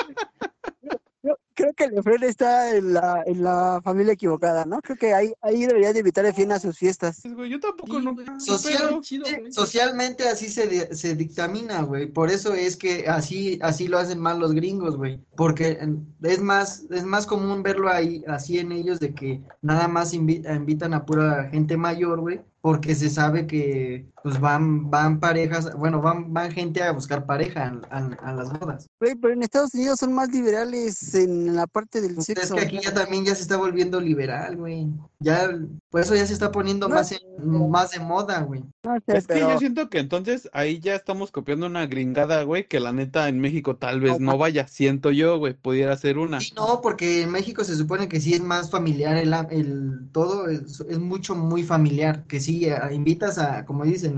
[1.21, 4.81] Yo creo que Lefren está en la, en la familia equivocada, ¿no?
[4.81, 7.19] Creo que ahí, ahí debería de invitar a Fien a sus fiestas.
[7.23, 8.25] Pues, güey, yo tampoco Sí, no, güey.
[8.27, 9.01] ¿qué Social- pedo?
[9.03, 9.53] chido, güey.
[9.53, 12.07] Socialmente así se, se dictamina, güey.
[12.07, 15.21] Por eso es que así, así lo hacen mal los gringos, güey.
[15.37, 15.77] Porque
[16.23, 20.49] es más, es más común verlo ahí, así en ellos, de que nada más invi-
[20.57, 22.41] invitan a pura gente mayor, güey.
[22.61, 27.73] Porque se sabe que pues van, van parejas, bueno, van, van gente a buscar pareja
[27.91, 28.87] a, a- a las bodas.
[28.99, 32.55] Pero en Estados Unidos son más liberales en la parte del Pues es sexo.
[32.57, 34.89] que aquí ya también ya se está volviendo liberal, güey.
[35.21, 35.51] Ya,
[35.91, 38.63] por eso ya se está poniendo No, más, en- más de moda, güey.
[38.85, 42.67] No sé, Es que yo siento que entonces ahí ya estamos copiando una gringada, güey,
[42.67, 46.41] que la neta en México tal vez no vaya, siento yo, güey, pudiera ser una.
[46.41, 50.49] Sí, no, porque en México se supone que sí es más familiar el, el todo,
[50.49, 54.18] es, es mucho, muy familiar, que sí, a- invitas a, como dicen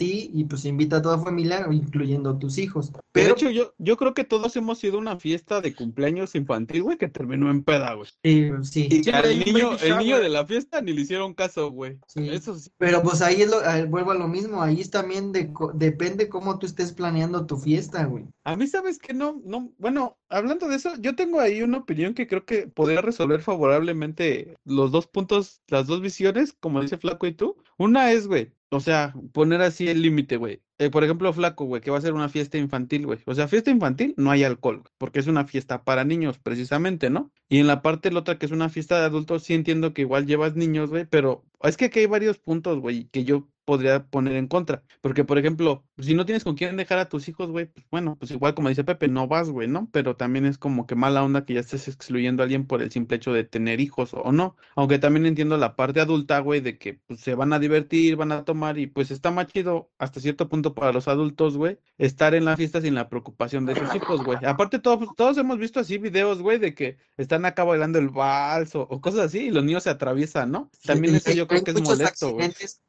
[0.00, 2.90] Ti y pues invita a toda familia, incluyendo tus hijos.
[2.92, 6.34] De Pero hecho, yo, yo creo que todos hemos ido a una fiesta de cumpleaños
[6.34, 8.08] infantil, güey, que terminó en peda, güey.
[8.22, 11.98] eh, sí, Y un niño, el niño de la fiesta ni le hicieron caso, güey.
[12.06, 12.28] Sí.
[12.30, 12.70] Eso sí.
[12.78, 16.28] pero pues ahí es lo, eh, vuelvo a lo mismo, ahí es también de, depende
[16.28, 18.24] cómo tú estés planeando tu fiesta, güey.
[18.44, 22.14] A mí, ¿sabes que No, no, bueno, hablando de eso, yo tengo ahí una opinión
[22.14, 27.26] que creo que podría resolver favorablemente los dos puntos, las dos visiones, como dice Flaco
[27.26, 27.56] y tú.
[27.76, 30.62] Una es, güey, o sea, poner así el límite, güey.
[30.78, 33.18] Eh, por ejemplo, Flaco, güey, que va a ser una fiesta infantil, güey.
[33.26, 37.32] O sea, fiesta infantil no hay alcohol, porque es una fiesta para niños, precisamente, ¿no?
[37.50, 40.02] Y en la parte la otra, que es una fiesta de adultos, sí entiendo que
[40.02, 44.04] igual llevas niños, güey, pero es que aquí hay varios puntos, güey, que yo podría
[44.04, 44.82] poner en contra.
[45.00, 48.16] Porque, por ejemplo, si no tienes con quién dejar a tus hijos, güey, pues bueno,
[48.18, 49.88] pues igual como dice Pepe, no vas, güey, ¿no?
[49.92, 52.90] Pero también es como que mala onda que ya estés excluyendo a alguien por el
[52.90, 54.56] simple hecho de tener hijos o no.
[54.74, 58.32] Aunque también entiendo la parte adulta, güey, de que pues, se van a divertir, van
[58.32, 62.34] a tomar y pues está más chido hasta cierto punto para los adultos, güey, estar
[62.34, 64.38] en la fiesta sin la preocupación de sus hijos, güey.
[64.44, 68.74] Aparte, todos, todos hemos visto así videos, güey, de que están acá bailando el vals
[68.74, 70.70] o, o cosas así y los niños se atraviesan, ¿no?
[70.84, 72.36] También eso yo creo que es molesto,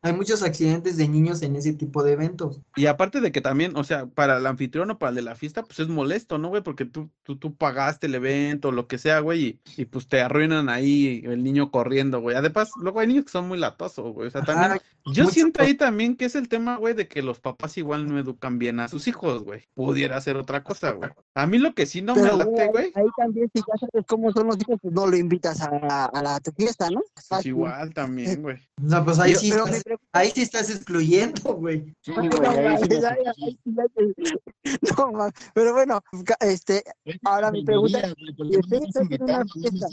[0.02, 2.62] Hay muchos accidentes de niños en ese tipo de eventos.
[2.76, 5.36] Y aparte de que también, o sea, para el anfitrión o para el de la
[5.36, 6.62] fiesta, pues es molesto, ¿no, güey?
[6.64, 10.22] Porque tú, tú, tú pagaste el evento, lo que sea, güey, y, y pues te
[10.22, 12.36] arruinan ahí el niño corriendo, güey.
[12.36, 14.28] Además, luego hay niños que son muy latosos, güey.
[14.28, 17.08] O sea, también, Ajá, yo mucho- siento ahí también que es el tema, güey, de
[17.08, 19.68] que los papás igual no educan bien a sus hijos, güey.
[19.74, 21.10] Pudiera ser otra cosa, güey.
[21.36, 24.06] A mí lo que sí no me late, güey, güey, ahí también, si ya sabes
[24.08, 27.02] cómo son los hijos, pues no lo invitas a, la- a la tu fiesta, ¿no?
[27.14, 27.50] pues Fácil.
[27.50, 28.58] igual también, güey.
[28.82, 31.94] No, pues ahí Yo- sí pero estás, ahí sí estás excluyendo, güey.
[32.02, 32.42] Sí, Ay, güey,
[34.98, 36.02] no, pero bueno,
[36.40, 36.84] este,
[37.24, 39.88] ahora mi pregunta, no ustedes hacen una fiesta,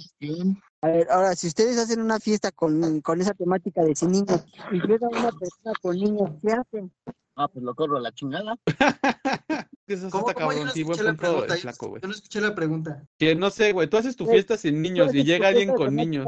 [0.80, 4.44] a ver, ahora, si ustedes hacen una fiesta con, con esa temática de sin niños
[4.70, 6.92] y llega una persona con niños, ¿qué hacen?
[7.40, 8.56] Ah, pues lo corro a la chingada.
[9.86, 10.48] Eso ¿Cómo, está cómo?
[10.48, 11.54] Cabrón, no sí, buen escuché la punto, pregunta.
[11.54, 12.02] el Yo, flaco, güey.
[12.02, 13.06] yo no escuché la pregunta.
[13.16, 16.26] Que no sé, güey, tú haces tu fiesta sin niños y llega alguien con niños.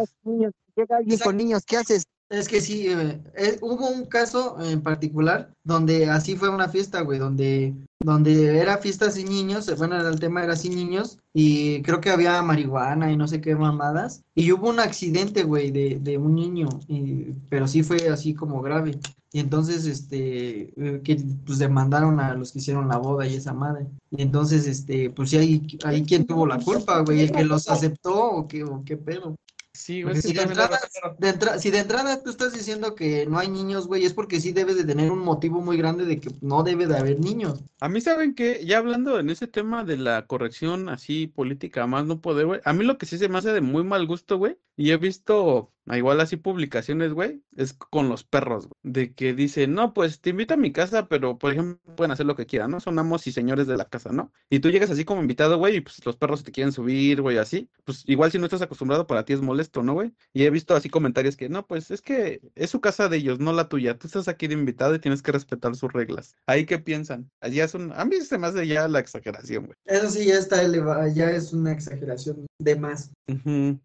[0.76, 2.04] Llega alguien con niños, ¿qué haces?
[2.30, 7.00] Es que sí, eh, eh, hubo un caso en particular donde así fue una fiesta,
[7.00, 11.82] güey, donde, donde era fiesta sin niños, eh, bueno, el tema era sin niños, y
[11.82, 16.18] creo que había marihuana y no sé qué mamadas, y hubo un accidente, güey, de,
[16.18, 19.00] un niño, y- pero sí fue así como grave.
[19.32, 20.72] Y entonces, este,
[21.04, 23.86] que pues demandaron a los que hicieron la boda y esa madre.
[24.10, 27.68] Y entonces, este, pues sí, ahí, ahí quién tuvo la culpa, güey, el que los
[27.68, 29.36] aceptó o qué, o qué pedo.
[29.80, 30.78] Sí, güey, si de entrada,
[31.18, 34.38] de entra- si de entrada tú estás diciendo que no hay niños, güey, es porque
[34.38, 37.64] sí debes de tener un motivo muy grande de que no debe de haber niños.
[37.80, 41.86] A mí, ¿saben que Ya hablando en ese tema de la corrección así política, a
[41.86, 42.60] más no poder, güey.
[42.64, 44.58] A mí lo que sí se me hace de muy mal gusto, güey.
[44.76, 48.74] Y he visto, igual así publicaciones, güey, es con los perros, güey.
[48.82, 52.26] De que dicen, no, pues te invito a mi casa, pero por ejemplo, pueden hacer
[52.26, 52.80] lo que quieran, ¿no?
[52.80, 54.32] Son amos y señores de la casa, ¿no?
[54.48, 57.38] Y tú llegas así como invitado, güey, y pues los perros te quieren subir, güey,
[57.38, 57.68] así.
[57.84, 60.12] Pues igual si no estás acostumbrado, para ti es molesto, ¿no, güey?
[60.32, 63.38] Y he visto así comentarios que, no, pues es que es su casa de ellos,
[63.40, 63.98] no la tuya.
[63.98, 66.36] Tú estás aquí de invitado y tienes que respetar sus reglas.
[66.46, 67.30] ¿Ahí qué piensan?
[67.40, 67.92] Allá es un...
[67.92, 69.76] A mí se me hace ya la exageración, güey.
[69.86, 73.10] Eso sí, ya está elevado, ya es una exageración de más.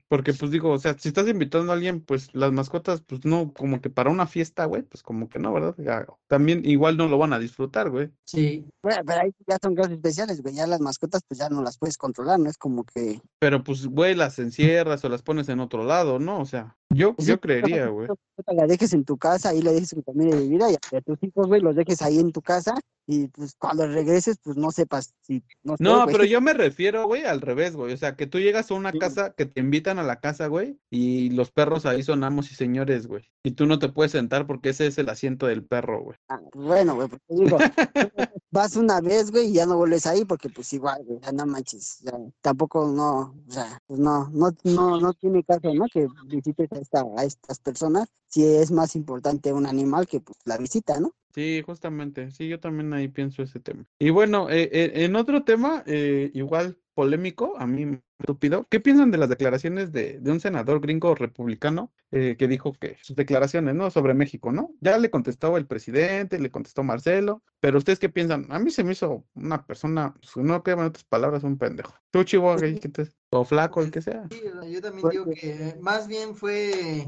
[0.08, 3.54] Porque pues digo, o sea, si estás invitando a alguien, pues las mascotas, pues no,
[3.54, 6.08] como que para una fiesta, güey, pues como que no, ¿verdad?
[6.28, 8.12] También igual no lo van a disfrutar, güey.
[8.26, 8.65] Sí.
[8.82, 11.78] Bueno, pero ahí ya son casos especiales, güey, ya las mascotas pues ya no las
[11.78, 12.50] puedes controlar, ¿no?
[12.50, 13.21] Es como que...
[13.39, 16.39] Pero pues, güey, las encierras o las pones en otro lado, ¿no?
[16.39, 18.08] O sea, yo, yo creería, güey.
[18.48, 21.21] La dejes en tu casa, ahí la dejes que también de vida y a tus
[21.24, 22.76] hijos, güey, los dejes ahí en tu casa
[23.08, 25.43] y pues cuando regreses, pues no sepas si...
[25.63, 27.93] No, pero yo me refiero, güey, al revés, güey.
[27.93, 30.80] O sea, que tú llegas a una casa, que te invitan a la casa, güey,
[30.89, 33.24] y los perros ahí son amos y señores, güey.
[33.43, 36.17] Y tú no te puedes sentar porque ese es el asiento del perro, güey.
[36.30, 37.58] Ah, Bueno, güey, porque digo,
[38.56, 41.46] vas una vez, güey, y ya no vuelves ahí porque pues igual, güey, ya no
[41.46, 45.86] manches, ya, tampoco no, o sea, pues no, no, no, no tiene caso, ¿no?
[45.91, 50.38] Que visites a, esta, a estas personas si es más importante un animal que pues
[50.46, 51.12] la visita, ¿no?
[51.36, 52.32] Sí, justamente.
[52.32, 53.84] Sí, yo también ahí pienso ese tema.
[54.00, 59.12] Y bueno, eh, eh, en otro tema, eh, igual polémico, a mí estúpido, ¿qué piensan
[59.12, 63.76] de las declaraciones de, de un senador gringo republicano eh, que dijo que sus declaraciones,
[63.76, 63.91] ¿no?
[63.91, 64.71] Sobre México, ¿no?
[64.80, 68.48] Ya le contestó el presidente, le contestó Marcelo, pero ¿ustedes qué piensan?
[68.50, 71.93] A mí se me hizo una persona, pues, no creo en otras palabras, un pendejo.
[72.12, 74.26] Tú, Chihuahua, ¿qué- qué te- o flaco, el que sea.
[74.32, 77.06] Sí, yo también digo que más bien fue,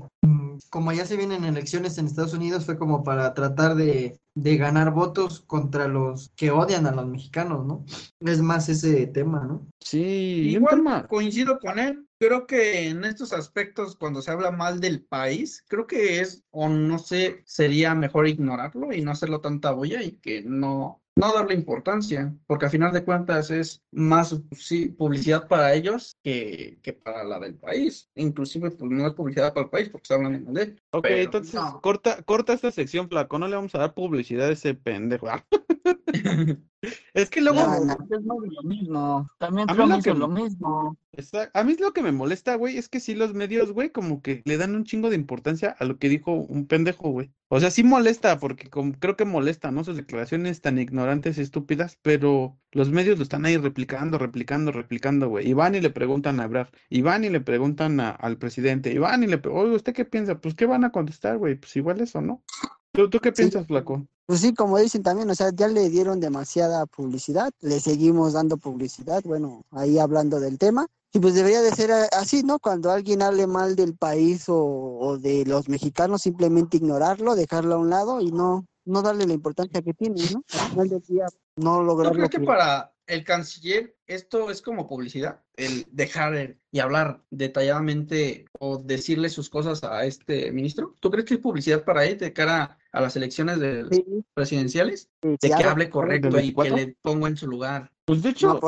[0.69, 4.91] como ya se vienen elecciones en Estados Unidos, fue como para tratar de, de ganar
[4.91, 7.85] votos contra los que odian a los mexicanos, ¿no?
[8.19, 9.67] Es más ese tema, ¿no?
[9.79, 11.07] Sí, Igual tema.
[11.07, 12.07] coincido con él.
[12.19, 16.67] Creo que en estos aspectos, cuando se habla mal del país, creo que es, o
[16.67, 21.53] no sé, sería mejor ignorarlo y no hacerlo tanta boya y que no, no darle
[21.55, 27.23] importancia, porque a final de cuentas es más sí, publicidad para ellos que, que para
[27.23, 28.09] la del país.
[28.15, 30.81] Inclusive, pues no es publicidad para el país porque se hablan de él.
[30.91, 31.81] Ok, pero entonces no.
[31.81, 33.39] corta, corta esta sección, flaco.
[33.39, 35.27] No le vamos a dar publicidad a ese pendejo.
[37.13, 37.93] Es que luego, Ya, no.
[37.93, 39.27] Es más de lo mismo.
[39.39, 40.97] También A mí Trump lo hizo que- lo mismo.
[41.11, 44.21] Está- A mí lo que me molesta, güey, es que sí los medios, güey, como
[44.21, 47.31] que le dan un chingo de importancia a lo que dijo un pendejo, güey.
[47.49, 49.83] O sea, sí molesta, porque como, creo que molesta, ¿no?
[49.83, 55.29] Sus declaraciones tan ignorantes y estúpidas, pero los medios lo están ahí replicando, replicando, replicando,
[55.29, 55.47] güey.
[55.49, 58.91] Y van y le preguntan a Ebrard, y van y le preguntan a- al presidente,
[58.91, 60.39] y van y le preguntan, oye, ¿usted qué piensa?
[60.39, 61.55] Pues, ¿qué van a contestar, güey?
[61.55, 62.43] Pues igual eso, ¿no?
[62.91, 63.35] ¿Tú, tú qué Sí.
[63.43, 64.05] piensas, flaco?
[64.25, 68.57] Pues sí, como dicen también, o sea, ya le dieron demasiada publicidad, le seguimos dando
[68.57, 72.59] publicidad, bueno, ahí hablando del tema, y pues debería de ser a- así, ¿no?
[72.59, 77.77] Cuando alguien hable mal del país o, o de los mexicanos, simplemente ignorarlo, dejarlo a
[77.77, 80.43] un lado y no, no darle la importancia que tiene, ¿no?
[80.53, 81.25] Al final del día,
[81.57, 82.45] no ¿Tú lograr crees lo que que...
[82.45, 85.41] para el canciller esto es como publicidad?
[85.55, 90.93] El dejar y hablar detalladamente o decirle sus cosas a este ministro.
[90.99, 95.09] ¿Tú crees que es publicidad para él de cara a las elecciones de- Sí, presidenciales?
[95.21, 96.75] sí, De que hable correcto ¿Del y que 24?
[96.75, 97.91] le ponga en su lugar.
[98.05, 98.59] Pues de hecho,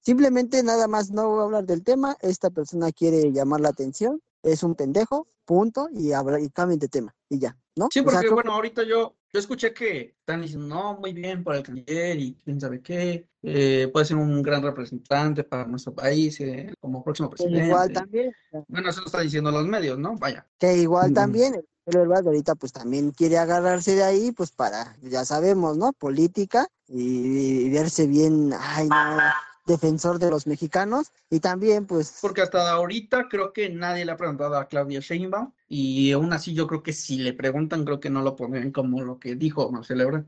[0.00, 4.20] simplemente nada más no voy a hablar del tema, esta persona quiere llamar la atención,
[4.42, 7.88] es un pendejo, punto, y, habla, y cambien de tema, y ya, ¿no?
[7.92, 11.12] Sí, O sea, porque creo bueno, ahorita yo, yo escuché que están diciendo, no, muy
[11.12, 15.66] bien para el canciller y quién sabe qué, eh, puede ser un gran representante para
[15.66, 17.66] nuestro país eh, como próximo que presidente.
[17.66, 18.32] igual también,
[18.68, 20.16] Bueno, eso lo están diciendo los medios, ¿no?
[20.16, 20.46] Vaya.
[20.58, 21.14] que igual Mm.
[21.14, 21.54] también,
[21.86, 25.92] el verdad ahorita pues también quiere agarrarse de ahí, pues para, ya sabemos, ¿no?
[25.94, 29.16] Política y, y verse bien, ay, no,
[29.66, 32.18] defensor de los mexicanos, y también pues...
[32.20, 36.54] Porque hasta ahorita creo que nadie le ha preguntado a Claudia Sheinbaum y aún así
[36.54, 39.70] yo creo que si le preguntan creo que no lo pondrían como lo que dijo
[39.70, 40.26] Marcelo Ebrard.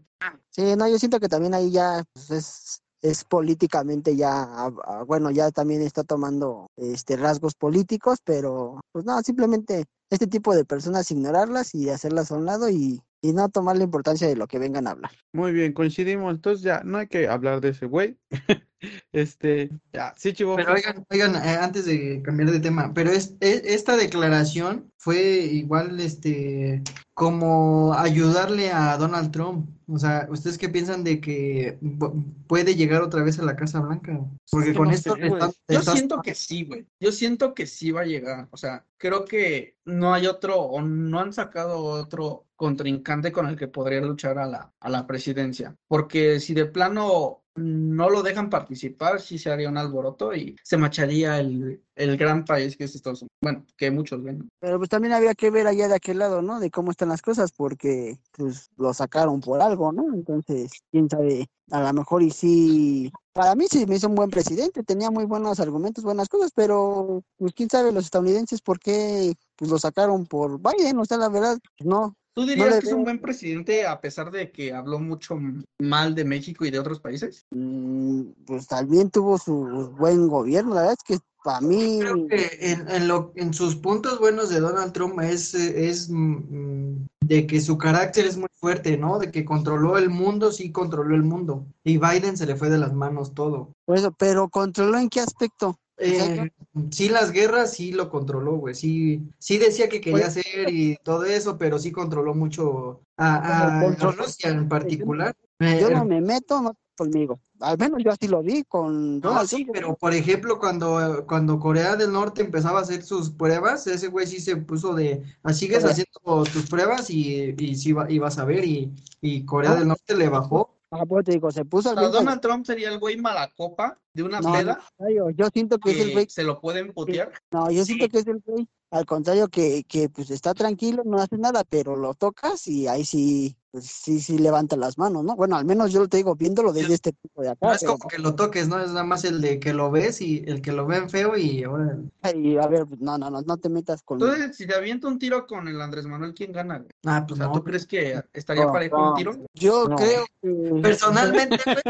[0.51, 5.05] Sí, no, yo siento que también ahí ya pues, es, es políticamente ya, ah, ah,
[5.07, 10.64] bueno, ya también está tomando este rasgos políticos, pero pues no, simplemente este tipo de
[10.64, 14.47] personas ignorarlas y hacerlas a un lado y, y no tomar la importancia de lo
[14.47, 15.11] que vengan a hablar.
[15.32, 16.35] muy bien, coincidimos.
[16.35, 18.18] Entonces ya, no hay que hablar de ese güey.
[19.12, 20.57] Este, ya, sí, chivo.
[20.57, 26.01] Pero oigan, oigan, eh, antes de cambiar de tema, pero es, esta declaración fue igual,
[26.01, 26.82] este,
[27.14, 29.68] como ayudarle a Donald Trump.
[29.87, 33.80] O sea, ¿ustedes qué piensan de que pu- puede llegar otra vez a la Casa
[33.80, 34.18] Blanca?
[34.51, 35.30] Porque que con no esto sé,
[35.68, 36.87] Yo siento que sí, güey.
[36.99, 38.49] Yo siento que sí va a llegar.
[38.51, 43.57] O sea, creo que no hay otro o no han sacado otro contrincante con el
[43.57, 45.76] que podría luchar a la, a la presidencia.
[45.87, 50.76] Porque si de plano no lo dejan participar, sí se haría un alboroto y se
[50.76, 53.36] macharía el, el gran país que es Estados Unidos.
[53.40, 54.48] Bueno, que muchos ven.
[54.61, 56.61] Pero pues también había que ver allá de aquel lado, ¿no?
[56.61, 60.12] De cómo están las cosas, porque pues lo sacaron por algo, ¿no?
[60.12, 64.30] Entonces, quién sabe, a lo mejor y sí, para mí sí me hizo un buen
[64.30, 69.34] presidente, tenía muy buenos argumentos, buenas cosas, pero pues quién sabe los estadounidenses por qué
[69.57, 72.16] pues lo sacaron por Biden, o sea, la verdad, no.
[72.35, 75.39] ¿Tú dirías que es un buen presidente a pesar de que habló mucho
[75.78, 77.47] mal de México y de otros países?
[77.51, 82.59] Mm, pues también tuvo su buen gobierno, la verdad es que para mí, Creo que
[82.59, 87.61] en, en lo, en sus puntos buenos de Donald Trump es, es mm, de que
[87.61, 89.18] su carácter es muy fuerte, ¿no?
[89.18, 91.66] De que controló el mundo, sí controló el mundo.
[91.85, 93.74] Y Biden se le fue de las manos todo.
[93.85, 95.78] por eso, pero controló en qué aspecto.
[95.97, 96.51] Eh,
[96.90, 98.74] sí, las guerras sí lo controló, güey.
[98.74, 103.80] Sí, sí decía que quería Pues- hacer y todo eso, pero sí controló mucho a,
[103.80, 105.34] a- Rusia en particular.
[105.61, 107.40] Yo Eh, no me meto, no conmigo.
[107.61, 111.97] Al menos yo así lo vi con No, sí, pero por ejemplo, cuando, cuando Corea
[111.97, 115.84] del Norte empezaba a hacer sus pruebas, ese güey sí se puso de, "Ah, sigues
[115.84, 119.74] haciendo tus pruebas y, y sí va, y vas a ver, y, y Corea Ah.
[119.76, 120.73] del Norte le bajó.
[120.97, 123.16] Ah, pues te digo, se puso O al sea, mismo- Donald Trump sería el güey
[123.16, 124.80] malacopa de una No, peda
[125.12, 127.32] yo, yo siento que es el güey, se lo pueden putear.
[127.51, 131.18] no, yo siento que es el güey, al contrario que, que pues está tranquilo, no
[131.20, 135.34] hace nada, pero lo tocas y ahí sí, pues sí, sí levanta las manos, ¿no?
[135.34, 137.98] Bueno, al menos yo te digo, viéndolo desde este punto de acá, No es pero,
[137.98, 138.78] como que lo toques, ¿no?
[138.78, 141.64] Es nada más el de que lo ves y el que lo ven feo y
[141.64, 141.98] ahora...
[142.36, 144.30] y a ver, no, no, no, no te metas conmigo.
[144.32, 146.78] Entonces, si te avienta un tiro con el Andrés Manuel, ¿quién gana?
[146.78, 146.90] güey?
[147.04, 147.52] Ah, O pues sea, no.
[147.54, 149.08] ¿tú crees que estaría No, parejo no.
[149.08, 149.36] un tiro?
[149.54, 149.96] Yo No.
[149.96, 151.82] creo que Personalmente, güey,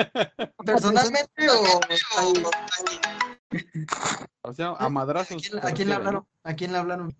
[0.64, 1.80] personalmente o...
[4.42, 5.42] O sea, a madrazos.
[5.62, 6.26] ¿A quién, a le hablaron?
[6.42, 7.14] ¿A quién le hablaron?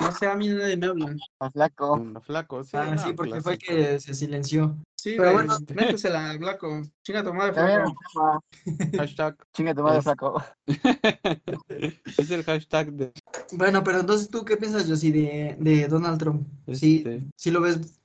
[0.00, 1.14] No sé, a mí nadie me habla.
[1.38, 1.92] a flaco.
[1.94, 2.70] Un flaco, sí.
[2.74, 3.88] Ah, sí, porque fue clásico.
[3.88, 4.76] que se silenció.
[4.96, 5.56] Sí, Pero bueno.
[5.74, 6.82] métesela al blanco.
[7.02, 8.40] Chinga tu madre, A flaco.
[8.96, 9.36] Hashtag.
[9.52, 10.42] Chinga tu madre, Es- flaco.
[12.18, 13.12] es el hashtag de.
[13.52, 16.46] Bueno, pero entonces, ¿tú qué piensas, Josie, de, de Donald Trump?
[16.72, 18.00] Sí, Este, sí lo ves...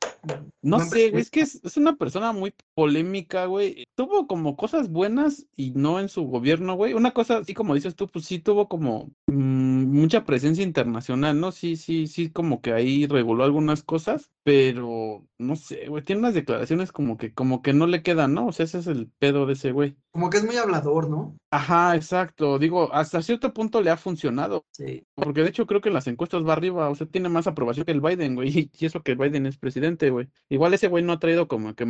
[0.62, 3.86] No sé, es que es, es una persona muy polémica, güey.
[3.96, 6.94] Tuvo como cosas buenas y no en su gobierno, güey.
[6.94, 11.52] Una cosa, así como dices tú, pues sí tuvo como mm, mucha presencia internacional, ¿no?
[11.52, 16.36] Sí, sí, sí, como que ahí reguló algunas cosas, pero no sé, güey, tiene unas
[16.36, 18.46] declaraciones como que, como que no le quedan, ¿no?
[18.46, 19.98] O sea, ese es el pedo de ese güey.
[20.12, 21.36] Como que es muy hablador, ¿no?
[21.50, 22.60] Ajá, exacto.
[22.60, 24.66] Digo, hasta cierto punto le ha funcionado.
[24.72, 25.04] Sí.
[25.16, 27.86] Porque de hecho creo que en las encuestas va arriba, o sea, tiene más aprobación
[27.86, 30.28] que el Biden, güey, y eso que el Biden es presidente, güey.
[30.50, 31.86] Igual ese güey no ha traído como que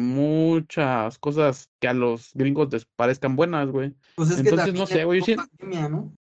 [0.77, 3.93] muchas cosas que a los gringos les parezcan buenas, güey.
[4.15, 5.21] Pues es que Entonces, no sé, güey.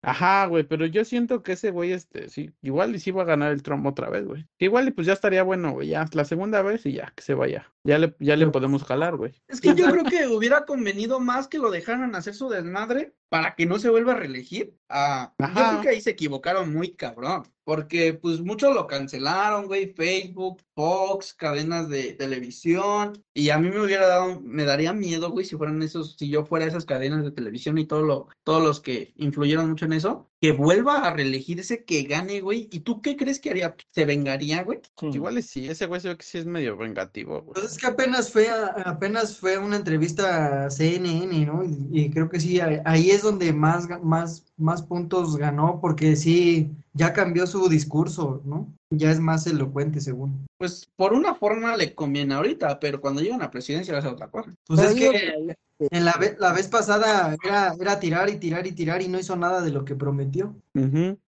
[0.03, 3.25] Ajá, güey, pero yo siento que ese güey, este, sí, igual y sí va a
[3.25, 4.47] ganar el Trump otra vez, güey.
[4.57, 7.35] Igual y pues ya estaría bueno, güey, ya la segunda vez y ya, que se
[7.35, 7.71] vaya.
[7.83, 9.41] Ya le, ya le podemos jalar, güey.
[9.47, 13.55] Es que yo creo que hubiera convenido más que lo dejaran hacer su desmadre para
[13.55, 14.77] que no se vuelva a reelegir.
[14.89, 15.69] Ah, yo Ajá.
[15.69, 17.43] creo que ahí se equivocaron muy cabrón.
[17.63, 23.23] Porque pues muchos lo cancelaron, güey, Facebook, Fox, cadenas de televisión.
[23.33, 26.43] Y a mí me hubiera dado, me daría miedo, güey, si fueran esos, si yo
[26.43, 30.29] fuera esas cadenas de televisión y todo lo, todos los que influyeron mucho en eso,
[30.41, 32.67] que vuelva a reelegirse, que gane, güey.
[32.71, 33.75] ¿Y tú qué crees que haría?
[33.91, 34.79] ¿Se vengaría, güey?
[35.11, 37.53] Igual y sí, ese güey se ve que sí es medio vengativo, güey.
[37.53, 41.63] Pues es que apenas fue, a- apenas fue una entrevista a CNN, ¿no?
[41.63, 46.71] Y, y creo que sí, ahí es donde más, más, más puntos ganó, porque sí,
[46.93, 48.67] ya cambió su discurso, ¿no?
[48.89, 50.45] Ya es más elocuente, según.
[50.57, 54.01] Pues por una forma le conviene ahorita, pero cuando llegan a la presidencia va a
[54.03, 54.53] ser otra cosa.
[54.67, 55.55] Pues Pero es que
[55.89, 59.19] en la, ve- la vez pasada era, era tirar y tirar y tirar y no
[59.19, 60.55] hizo nada de lo que prometió.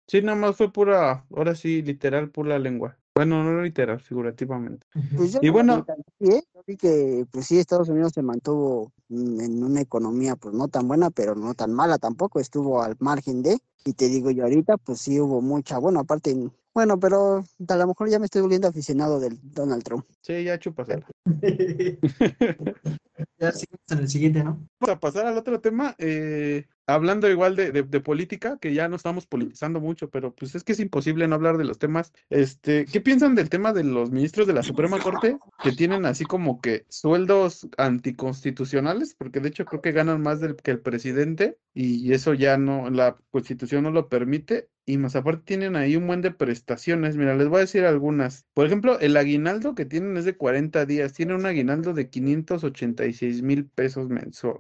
[0.08, 2.98] Sí, nada más fue pura, ahora sí, literal, pura lengua.
[3.16, 4.86] Bueno, no literal, figurativamente.
[5.16, 5.86] Pues Y no bueno,
[6.20, 6.42] ¿eh?
[6.66, 10.88] Vi que, pues sí, Estados Unidos se mantuvo mm, en una economía, pues no tan
[10.88, 14.78] buena, pero no tan mala tampoco, estuvo al margen de, y te digo yo ahorita,
[14.78, 16.36] pues sí hubo mucha, bueno, aparte,
[16.74, 20.06] bueno, pero a lo mejor ya me estoy volviendo aficionado del Donald Trump.
[20.22, 21.06] sí, ya chúpasela.
[23.38, 24.68] Ya seguimos en el siguiente, ¿no?
[24.80, 28.96] Vamos a pasar al otro tema, eh, hablando igual de, de- política, que ya no
[28.98, 32.12] estamos politizando mucho, pero pues es que es imposible no hablar de los temas.
[32.30, 36.26] Este, ¿qué piensan del tema de los ministros de la Suprema Corte que tienen así
[36.26, 39.16] como que sueldos anticonstitucionales?
[39.16, 42.90] Porque de hecho creo que ganan más del que el presidente y eso ya no,
[42.90, 44.70] la constitución no lo permite.
[44.86, 47.16] Y más aparte tienen ahí un buen de prestaciones.
[47.16, 48.46] Mira, les voy a decir algunas.
[48.54, 51.14] Por ejemplo, el aguinaldo que tienen es de 40 días.
[51.14, 54.58] Tienen un aguinaldo de 586 mil pesos mensual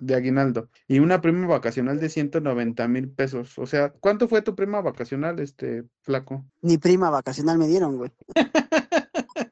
[0.00, 0.68] de aguinaldo.
[0.88, 3.58] Y una prima vacacional de 190 mil pesos.
[3.58, 6.44] O sea, ¿cuánto fue tu prima vacacional, este flaco?
[6.60, 8.10] Ni prima vacacional me dieron, güey.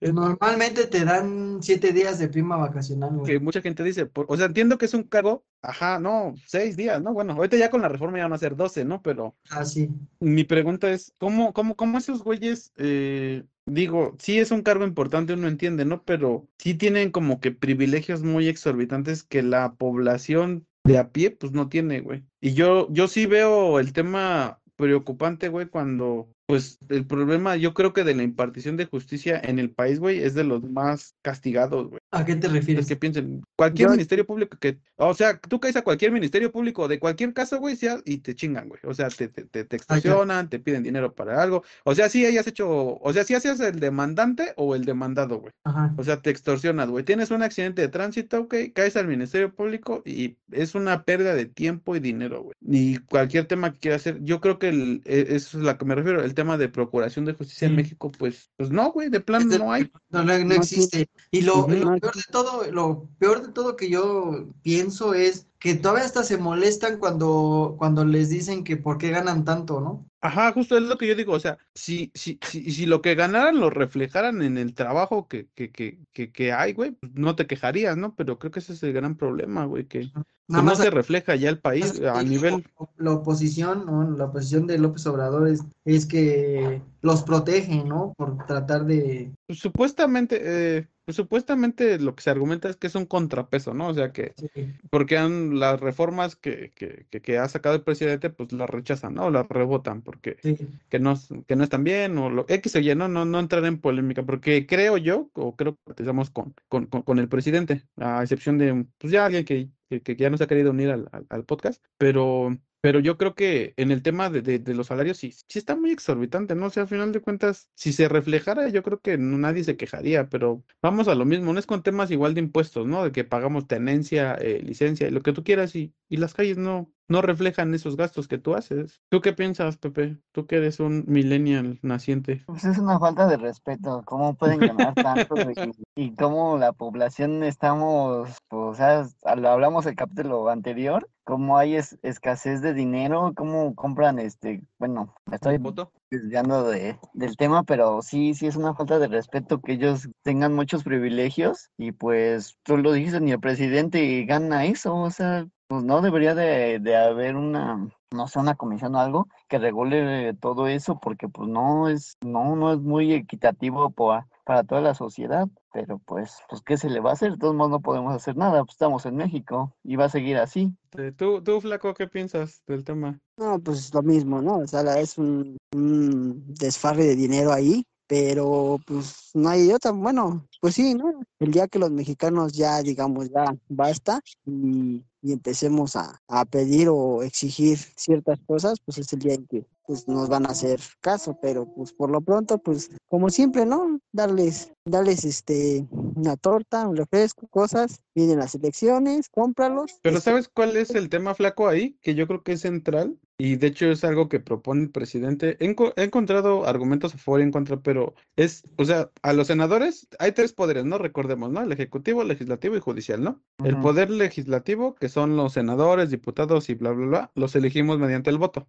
[0.00, 3.26] Normalmente te dan siete días de prima vacacional, güey.
[3.32, 6.76] Que mucha gente dice, por- o sea, entiendo que es un cargo, ajá, no, seis
[6.76, 7.12] días, ¿no?
[7.12, 9.02] Bueno, ahorita ya con la reforma ya van a ser 12, ¿no?
[9.02, 9.88] Pero Ah, sí.
[10.20, 15.34] mi pregunta es, ¿cómo, cómo, cómo esos güeyes, eh, digo, sí es un cargo importante,
[15.34, 16.02] uno entiende, ¿no?
[16.04, 21.52] Pero sí tienen como que privilegios muy exorbitantes que la población de a pie, pues
[21.52, 22.24] no tiene, güey.
[22.40, 27.92] Y yo, yo sí veo el tema preocupante, güey, cuando, pues, el problema, yo creo
[27.92, 31.88] que de la impartición de justicia en el país, güey, es de los más castigados,
[31.88, 32.00] güey.
[32.16, 32.86] ¿A qué te Es refieres?
[32.86, 36.88] que piensen, cualquier Yo- ministerio público que, o sea, tú caes a cualquier ministerio público
[36.88, 38.80] de cualquier caso, güey, y te chingan, güey.
[38.84, 41.62] O sea, te, te, te, te Ah, extorsionan, te piden dinero para algo.
[41.84, 45.52] O sea, sí hayas hecho, o sea, si haces el demandante o el demandado, güey.
[45.64, 45.94] Ajá.
[45.96, 47.04] O sea, te extorsionas, güey.
[47.04, 51.46] Tienes un accidente de tránsito, ok, caes al Ministerio Público y es una pérdida de
[51.46, 52.54] tiempo y dinero, güey.
[52.62, 55.78] Y cualquier tema que quieras hacer, yo creo que el, e- eso es a lo
[55.78, 57.76] que me refiero, el tema de procuración de justicia en Sí.
[57.76, 59.90] México, pues, pues no, güey, de plano Este- no hay.
[60.10, 61.06] No, no, no No existe.
[61.30, 65.74] Y lo, lo peor de todo, lo peor de todo que yo pienso es que
[65.74, 70.06] todavía hasta se molestan cuando, cuando les dicen que por qué ganan tanto, ¿no?
[70.20, 73.14] Ajá, justo es lo que yo digo, o sea, si, si, si, si lo que
[73.14, 77.36] ganaran lo reflejaran en el trabajo que, que, que, que, que hay, güey, pues no
[77.36, 78.14] te quejarías, ¿no?
[78.16, 80.10] Pero creo que ese es el gran problema, güey, que
[80.48, 82.64] Nada no se refleja ya el país a nivel...
[82.78, 84.08] la- La oposición, ¿no?
[84.16, 88.12] La oposición de López Obrador es, es que los protege, ¿no?
[88.16, 89.32] Por tratar de...
[89.46, 93.88] Pues, supuestamente, eh, pues, supuestamente lo que se argumenta es que es un contrapeso, ¿no?
[93.88, 94.48] O sea, que sí.
[94.90, 99.14] porque han, las reformas que, que, que, que ha sacado el presidente, pues las rechazan,
[99.14, 99.30] ¿no?
[99.30, 100.58] Las rebotan porque Sí.
[100.90, 101.14] que no,
[101.46, 104.24] que no están bien o lo X o Y, no, no, no entrar en polémica,
[104.24, 108.58] porque creo yo, o creo que empezamos con, con, con, con el presidente, a excepción
[108.58, 111.26] de, pues ya alguien que, que, que ya no se ha querido unir al, al,
[111.30, 112.56] al podcast, pero,
[112.86, 115.74] pero yo creo que en el tema de, de, de los salarios sí, sí está
[115.74, 116.66] muy exorbitante, ¿no?
[116.66, 120.28] O sea, al final de cuentas, si se reflejara, yo creo que nadie se quejaría,
[120.28, 123.02] pero vamos a lo mismo, no es con temas igual de impuestos, ¿no?
[123.02, 126.58] De que pagamos tenencia, eh, licencia, y lo que tú quieras, y, y las calles
[126.58, 129.00] no, no reflejan esos gastos que tú haces.
[129.08, 130.18] ¿Tú qué piensas, Pepe?
[130.30, 132.44] Tú que eres un millennial naciente.
[132.46, 135.34] Pues es una falta de respeto, cómo pueden ganar tanto
[135.96, 141.58] y, y cómo la población estamos, pues, o sea, lo hablamos el capítulo anterior, cómo
[141.58, 145.90] hay es- escasez de dinero, cómo compran, este, bueno, me estoy ¿Voto?
[146.08, 150.54] desviando de, del tema, pero sí, sí es una falta de respeto que ellos tengan
[150.54, 155.82] muchos privilegios y pues tú lo dijiste, ni el presidente gana eso, o sea, pues
[155.82, 160.66] no debería de, de haber una, no sé, una comisión o algo que regule todo
[160.68, 165.48] eso, porque pues no es, no, no es muy equitativo pa- para toda la sociedad,
[165.72, 167.32] pero pues, pues, ¿qué se le va a hacer?
[167.32, 170.36] De todos modos no podemos hacer nada, pues estamos en México y va a seguir
[170.38, 170.72] así.
[171.16, 173.20] ¿Tú, tú, Flaco, qué piensas del tema?
[173.36, 174.58] No, pues lo mismo, ¿no?
[174.58, 179.90] O sea, es un, un desfarre de dinero ahí, pero pues no hay otra.
[179.92, 181.20] Bueno, pues sí, ¿no?
[181.38, 186.88] El día que los mexicanos ya, digamos, ya basta y, y empecemos a, a pedir
[186.88, 190.80] o exigir ciertas cosas, pues es el día en que pues nos van a hacer
[191.00, 194.00] caso, pero pues por lo pronto, pues como siempre, ¿no?
[194.12, 199.98] Darles, darles este, una torta, un refresco, cosas, vienen las elecciones, cómpralos.
[200.02, 201.96] Pero este, ¿sabes cuál es el tema flaco ahí?
[202.02, 205.56] Que yo creo que es central y de hecho es algo que propone el presidente.
[205.60, 209.32] He, enco- he encontrado argumentos a favor y en contra, pero es, o sea, a
[209.32, 210.98] los senadores hay tres poderes, ¿no?
[210.98, 211.60] Recordemos, ¿no?
[211.62, 213.42] El ejecutivo, el legislativo y judicial, ¿no?
[213.62, 218.30] El poder legislativo, que son los senadores, diputados y bla, bla, bla, los elegimos mediante
[218.30, 218.68] el voto.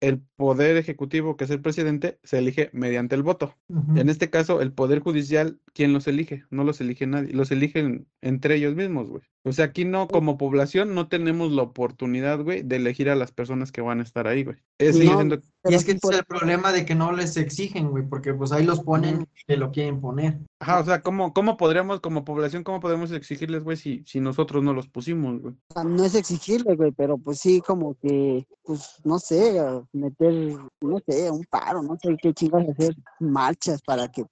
[0.00, 3.56] El poder ejecutivo, que es el presidente, se elige mediante el voto.
[3.96, 6.44] En este caso, el Poder Judicial, ¿quién los elige?
[6.50, 9.22] No los elige nadie, los eligen entre ellos mismos, güey.
[9.44, 13.32] O sea, aquí no, como población, no tenemos la oportunidad, güey, de elegir a las
[13.32, 14.58] personas que van a estar ahí, güey.
[14.78, 17.90] Es No, siendo- Y es que ese es el problema de que no les exigen,
[17.90, 20.38] güey, porque pues ahí los ponen que lo quieren poner.
[20.58, 24.62] Ajá, o sea, ¿cómo, cómo podríamos, como población, cómo podemos exigirles, güey, si, si nosotros
[24.62, 25.54] no los pusimos, güey?
[25.54, 29.60] O sea, no es exigirle, güey, pero pues sí, como que, pues, no sé,
[29.92, 30.32] meter,
[30.80, 34.24] no sé, un paro, no sé qué chingas hacer, marchas para que...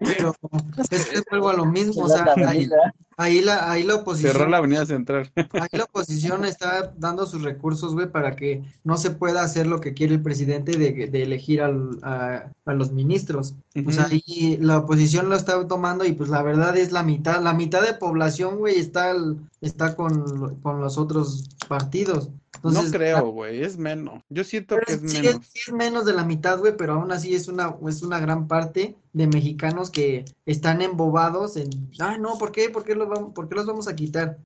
[0.00, 0.34] Pero
[0.90, 2.68] es que vuelvo a lo mismo, o sea, ahí,
[3.16, 5.30] ahí la, ahí la oposición, Cerrar la avenida central.
[5.34, 9.80] ahí la oposición está dando sus recursos, güey, para que no se pueda hacer lo
[9.80, 13.54] que quiere el presidente de, de elegir al- a, a los ministros.
[13.84, 17.42] O sea, ahí la oposición lo está tomando y pues la verdad es la mitad,
[17.42, 19.14] la mitad de población, güey, está,
[19.60, 22.30] está con, con los otros partidos.
[22.62, 24.22] No creo, güey, es menos.
[24.28, 25.46] Yo siento que es sí, es, menos.
[25.52, 28.46] sí es menos de la mitad, güey, pero aún así es una, es una gran
[28.48, 32.70] parte de mexicanos que están embobados en, ah, no, ¿por qué?
[32.70, 34.38] ¿Por qué los vamos, por qué los vamos a quitar?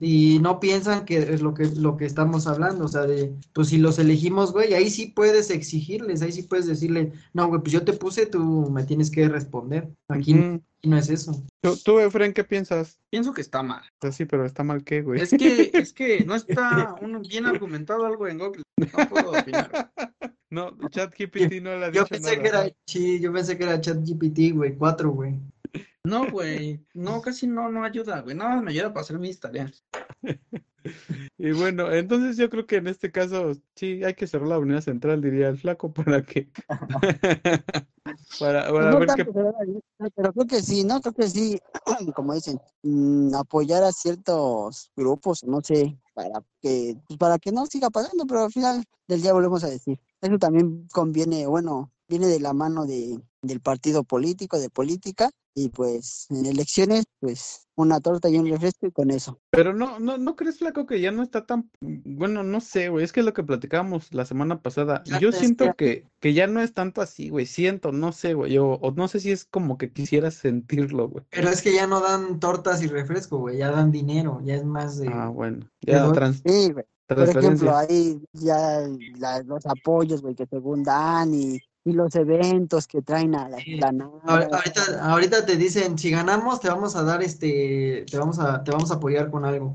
[0.00, 3.68] Y no piensan que es lo que, lo que estamos hablando, o sea, de, pues
[3.68, 7.72] si los elegimos, güey, ahí sí puedes exigirles, ahí sí puedes decirle, no, güey, pues
[7.72, 9.88] yo te puse, tú me tienes que responder.
[10.08, 10.62] Aquí, no- Ujú.
[10.78, 11.44] Aquí no es eso.
[11.60, 13.00] ¿Tú, tú, Efren, qué piensas?
[13.10, 13.82] Pienso que está mal.
[14.00, 15.20] Sea, sí, pero está mal qué, güey.
[15.20, 16.96] Es que, es que no está
[17.28, 18.62] bien argumentado algo en Google.
[18.76, 19.92] No puedo opinar.
[20.50, 22.42] No, ChatGPT no le ha Yo pensé nada.
[22.42, 25.38] que era, sí, yo pensé que era ChatGPT, güey, cuatro, güey.
[26.04, 26.82] No, güey.
[26.94, 28.34] No, casi no, no ayuda, güey.
[28.34, 29.84] Nada más me ayuda para hacer mis tareas.
[31.40, 34.80] Y bueno, entonces yo creo que en este caso sí hay que cerrar la avenida
[34.80, 36.48] central, diría el flaco, para que
[38.40, 39.82] para, para No ver qué línea,
[40.14, 41.00] pero creo que sí, ¿no?
[41.00, 41.58] Creo que sí,
[42.14, 47.66] como dicen, mm, apoyar a ciertos grupos, no sé, para que, pues para que no
[47.66, 50.00] siga pasando, pero al final del día volvemos a decir.
[50.20, 55.30] Eso también conviene, bueno, viene de la mano de, del partido político, de política,
[55.64, 59.38] y pues en elecciones, pues una torta y un refresco y con eso.
[59.50, 63.04] Pero no, no, ¿no crees, flaco, que ya no está tan, bueno, no sé, güey,
[63.04, 65.02] es que es lo que platicábamos la semana pasada.
[65.20, 68.34] Yo es siento que- que, que ya no es tanto así, güey, siento, no sé,
[68.34, 71.24] güey, o, o no sé si es como que quisiera sentirlo, güey.
[71.30, 74.64] Pero es que ya no dan tortas y refresco, güey, ya dan dinero, ya es
[74.64, 75.08] más de...
[75.08, 76.84] Ah, bueno, ya doy- trans- Sí, güey.
[77.06, 78.80] Por ejemplo, ahí ya
[79.16, 83.58] la- los apoyos, güey, que según dan y, y los eventos que traen a la
[83.58, 83.80] Sí.
[84.24, 88.70] Ahorita, ahorita te dicen, si ganamos, te vamos a dar este, te vamos a, te
[88.70, 89.74] vamos a apoyar con algo.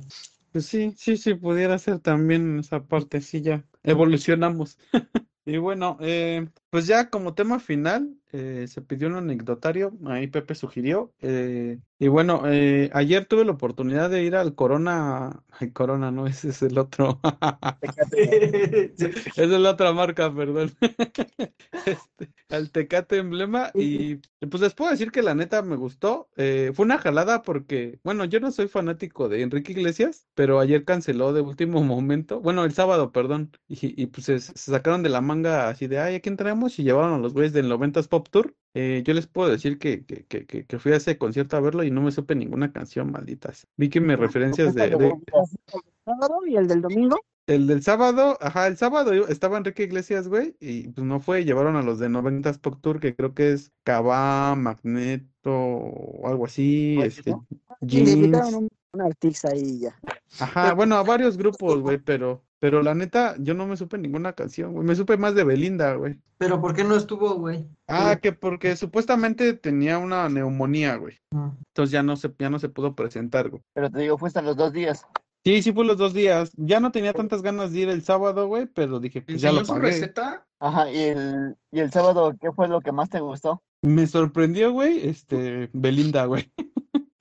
[0.51, 4.77] Pues sí, sí, sí, pudiera ser también esa parte, sí, ya evolucionamos.
[5.45, 10.55] Y bueno, eh, pues ya como tema final, eh, se pidió un anecdotario, ahí Pepe
[10.55, 11.13] sugirió.
[11.21, 16.25] eh, y bueno, eh, ayer tuve la oportunidad de ir al Corona, ay, Corona, no,
[16.27, 17.21] ese es el otro.
[19.35, 20.71] Es la otra marca, perdón.
[21.85, 24.15] Este, al Tecate Emblema y
[24.49, 26.29] pues les puedo decir que la neta me gustó.
[26.37, 30.85] Eh, fue una jalada porque, bueno, yo no soy fanático de Enrique Iglesias, pero ayer
[30.85, 35.09] canceló de último momento, bueno, el sábado, perdón, y, y, pues se, se sacaron de
[35.09, 36.62] la manga así de, ay, ¿a quién traemos?
[36.67, 38.55] Y llevaron a los güeyes del 90s Pop Tour.
[38.73, 41.83] Eh, yo les puedo decir que, que, que, que, fui a ese concierto a verlo
[41.83, 43.67] y no me supe ninguna canción, malditas.
[43.77, 45.13] Vi que me referencias de, de-
[46.47, 47.17] y el del domingo.
[47.47, 51.75] el del sábado, ajá, el sábado estaba Enrique Iglesias, güey, y pues no fue, llevaron
[51.75, 56.99] a los de 90s Pop Tour, que creo que es Cabá, Magneto, o algo así,
[57.03, 57.35] este,
[57.87, 59.99] Sí, le invitaron Jeans, un, un artista ahí y ya.
[60.39, 64.31] ajá, bueno, a varios grupos, güey, pero, pero la neta, yo no me supe ninguna
[64.31, 66.17] canción, güey, me supe más de Belinda, güey.
[66.37, 67.67] Pero ¿por qué no estuvo, güey?
[67.89, 71.51] Ah, que porque supuestamente tenía una neumonía, güey, Ah.
[71.57, 73.61] entonces ya no se, ya no se pudo presentar, güey.
[73.73, 75.05] Pero te digo, fue hasta los dos días.
[75.43, 76.53] Sí, sí fue los dos días.
[76.55, 79.59] Ya no tenía tantas ganas de ir el sábado, güey, pero dije, pues ya lo
[79.59, 79.91] ¿Enseñó su pagué.
[79.91, 80.47] receta?
[80.61, 83.61] Ajá, y el, y el sábado, ¿qué fue lo que más te gustó?
[83.81, 86.49] Me sorprendió, güey, este, Belinda, güey.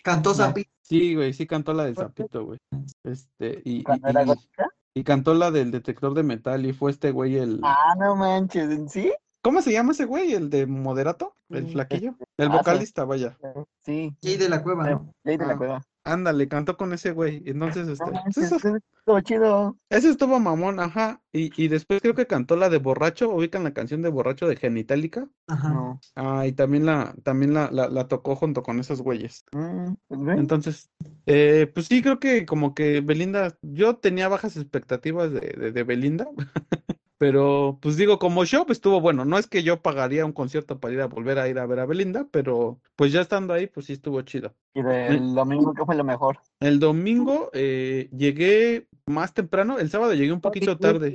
[0.04, 0.68] Cantó Zapi.
[0.82, 2.60] Sí, güey, sí cantó la del sapito, güey.
[3.02, 4.68] Este, y, y, ¿Cuando era y- gótica?
[4.94, 7.60] Y cantó la del detector de metal y fue este güey el...
[7.62, 9.12] Ah, no manches, ¿en sí?
[9.42, 10.34] ¿Cómo se llama ese güey?
[10.34, 11.34] ¿El de Moderato?
[11.48, 12.14] ¿El flaquillo?
[12.36, 13.36] El ah, vocalista, vaya.
[13.84, 14.14] Sí.
[14.22, 15.14] Jay de la Cueva, ¿no?
[15.24, 15.58] Jay de la Ah.
[15.58, 15.82] Cueva.
[16.04, 17.42] Ándale, cantó con ese güey.
[17.46, 19.78] Entonces, este, No pues eso, estuvo chido.
[19.88, 21.22] ese estuvo mamón, ajá.
[21.32, 24.56] Y, y después creo que cantó la de Borracho, ubican la canción de Borracho de
[24.56, 25.28] Genitalica.
[25.46, 25.68] Ajá.
[25.68, 26.00] No.
[26.16, 29.44] Ah, y también la, también la, la, la tocó junto con esos güeyes.
[29.52, 30.38] Mm, pues.
[30.38, 30.90] Entonces,
[31.26, 35.82] eh, pues sí, creo que como que Belinda, yo tenía bajas expectativas de, de, de
[35.84, 36.28] Belinda,
[37.18, 39.24] pero pues digo, como show pues, estuvo bueno.
[39.24, 41.78] No es que yo pagaría un concierto para ir a volver a ir a ver
[41.80, 44.54] a Belinda, pero pues ya estando ahí, pues sí estuvo chido.
[44.74, 46.38] Y del domingo, ¿qué fue lo mejor?
[46.60, 51.14] El domingo eh, llegué más temprano, el sábado llegué un poquito tarde.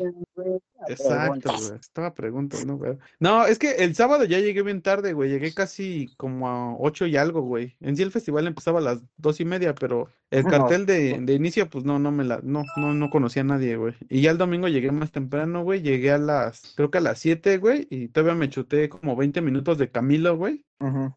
[0.87, 1.79] Exacto, güey.
[1.79, 2.97] Estaba preguntando, güey.
[3.19, 5.29] No, es que el sábado ya llegué bien tarde, güey.
[5.29, 7.75] Llegué casi como a ocho y algo, güey.
[7.79, 11.33] En sí el festival empezaba a las dos y media, pero el cartel de, de
[11.33, 13.95] inicio, pues no, no me la, no, no, no conocía a nadie, güey.
[14.09, 15.81] Y ya el domingo llegué más temprano, güey.
[15.81, 17.87] Llegué a las, creo que a las siete, güey.
[17.89, 20.63] Y todavía me chuté como 20 minutos de Camilo, güey.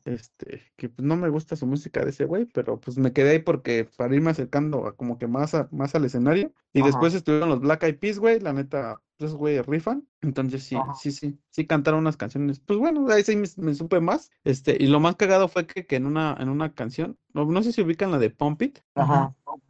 [0.05, 3.31] Este, que pues, no me gusta su música de ese güey, pero pues me quedé
[3.33, 6.53] ahí porque para irme acercando a como que más, a- más al escenario.
[6.73, 10.09] Y después estuvieron los Black Eyed Peas, güey, la neta, esos güeyes rifan.
[10.23, 12.61] Entonces sí, sí, sí, sí cantaron unas canciones.
[12.61, 14.31] Pues bueno, ahí sí me, me supe más.
[14.45, 17.63] Este, y lo más cagado fue que, que en una, en una canción, no, no
[17.63, 18.79] sé si ubican la de Pump It,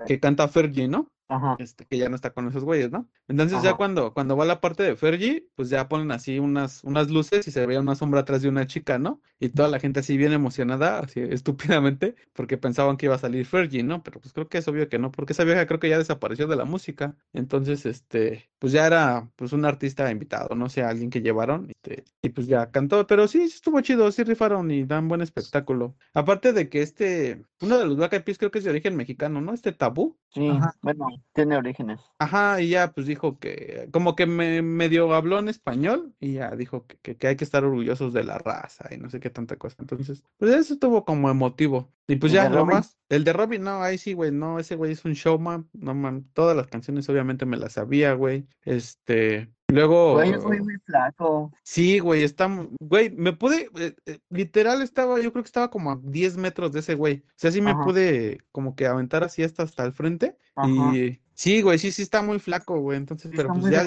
[0.05, 1.11] que canta Fergie, ¿no?
[1.31, 1.55] Ajá.
[1.61, 3.09] este, que ya no está con esos güeyes, ¿no?
[3.29, 7.09] Entonces ya cuando, cuando va la parte de Fergie, pues ya ponen así unas, unas
[7.09, 9.23] luces y se veía una sombra atrás de una chica, ¿no?
[9.39, 13.47] Y toda la gente así bien emocionada, así estúpidamente, porque pensaban que iba a salir
[13.47, 14.03] Fergie, ¿no?
[14.03, 16.49] Pero pues creo que es obvio que no, porque esa vieja creo que ya desapareció
[16.49, 17.17] de la música.
[17.33, 22.05] Entonces, este, pues ya era pues un artista invitado, no sé, alguien que llevaron, este,
[22.23, 25.97] y pues ya cantó, pero sí, sí estuvo chido, sí rifaron y dan buen espectáculo.
[26.13, 28.97] Aparte de que este, uno de los Black Eyed Peas creo que es de origen
[28.97, 29.53] mexicano, ¿no?
[29.55, 30.19] Este Tabú.
[30.31, 30.75] Sí, Ajá.
[30.83, 32.01] bueno, tiene orígenes.
[32.19, 36.51] Ajá, y ya pues dijo que, como que me medio habló en español y ya
[36.57, 39.31] dijo que, que, que hay que estar orgullosos de la raza y no sé qué
[39.31, 39.77] tanta cosa.
[39.79, 41.93] Entonces, pues eso estuvo como emotivo.
[42.07, 44.75] Y pues ¿El ya, lo más, el de Robin, no, ahí sí, güey, no, ese
[44.75, 48.49] güey es un showman, no man, todas las canciones obviamente me las sabía, güey.
[48.63, 51.53] Este, luego, Güey, muy, muy flaco.
[51.63, 52.49] sí, güey, está,
[52.81, 56.73] güey, me pude, eh, eh, literal estaba, yo creo que estaba como a 10 metros
[56.73, 57.25] de ese güey.
[57.27, 57.85] O sea, sí me Ajá.
[57.85, 60.37] pude como que aventar así hasta, hasta el frente.
[60.55, 60.69] Ajá.
[60.97, 62.99] Y sí, güey, sí, sí está muy flaco, güey.
[62.99, 63.85] Entonces, Sí, pero pues ya.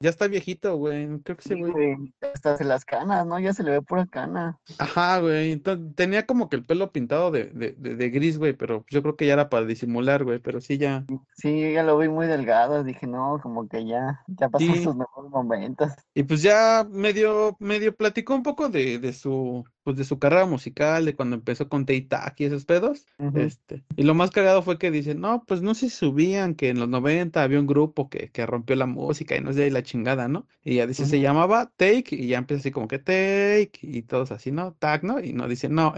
[0.00, 1.08] Ya está viejito, güey.
[1.22, 1.96] Creo que Sí, güey.
[2.20, 3.38] Hasta se las canas, ¿no?
[3.40, 4.58] Ya se le ve pura cana.
[4.78, 5.52] Ajá, güey.
[5.52, 9.02] Entonces, tenía como que el pelo pintado de, de, de, de gris, güey, pero yo
[9.02, 10.38] creo que ya era para disimular, güey.
[10.38, 11.04] Pero sí, ya.
[11.36, 12.84] Sí, ya lo vi muy delgado.
[12.84, 14.84] Dije, no, como que ya, ya pasó Sí.
[14.84, 15.90] sus mejores momentos.
[16.14, 20.46] Y pues ya medio, medio platicó un poco de, de su, pues de su carrera
[20.46, 23.06] musical, de cuando empezó con Tay-Tac y esos pedos.
[23.18, 23.38] Ujú.
[23.38, 26.78] Este, y lo más cagado fue que dicen, no, pues no se subían, que en
[26.78, 29.82] los 90 había un grupo que, que rompió la música y no sé, y la
[29.88, 30.46] chingada, ¿no?
[30.62, 34.30] Y ya dice, se llamaba Take, y ya empieza así como que Take, y todos
[34.32, 34.74] así, ¿no?
[34.74, 35.18] Tag, ¿no?
[35.20, 35.94] Y no dice, no,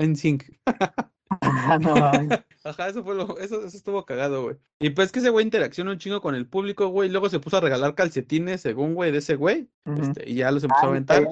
[1.80, 2.41] no, mames.
[2.64, 4.57] Ajá, eso fue lo, eso, eso estuvo cagado, güey.
[4.80, 7.41] Y pues que ese güey interacciona un chingo con el público, güey, y luego se
[7.41, 9.68] puso a regalar calcetines, según, güey, de ese güey,
[9.99, 11.26] este, y ya los empezó a Ah, aventar.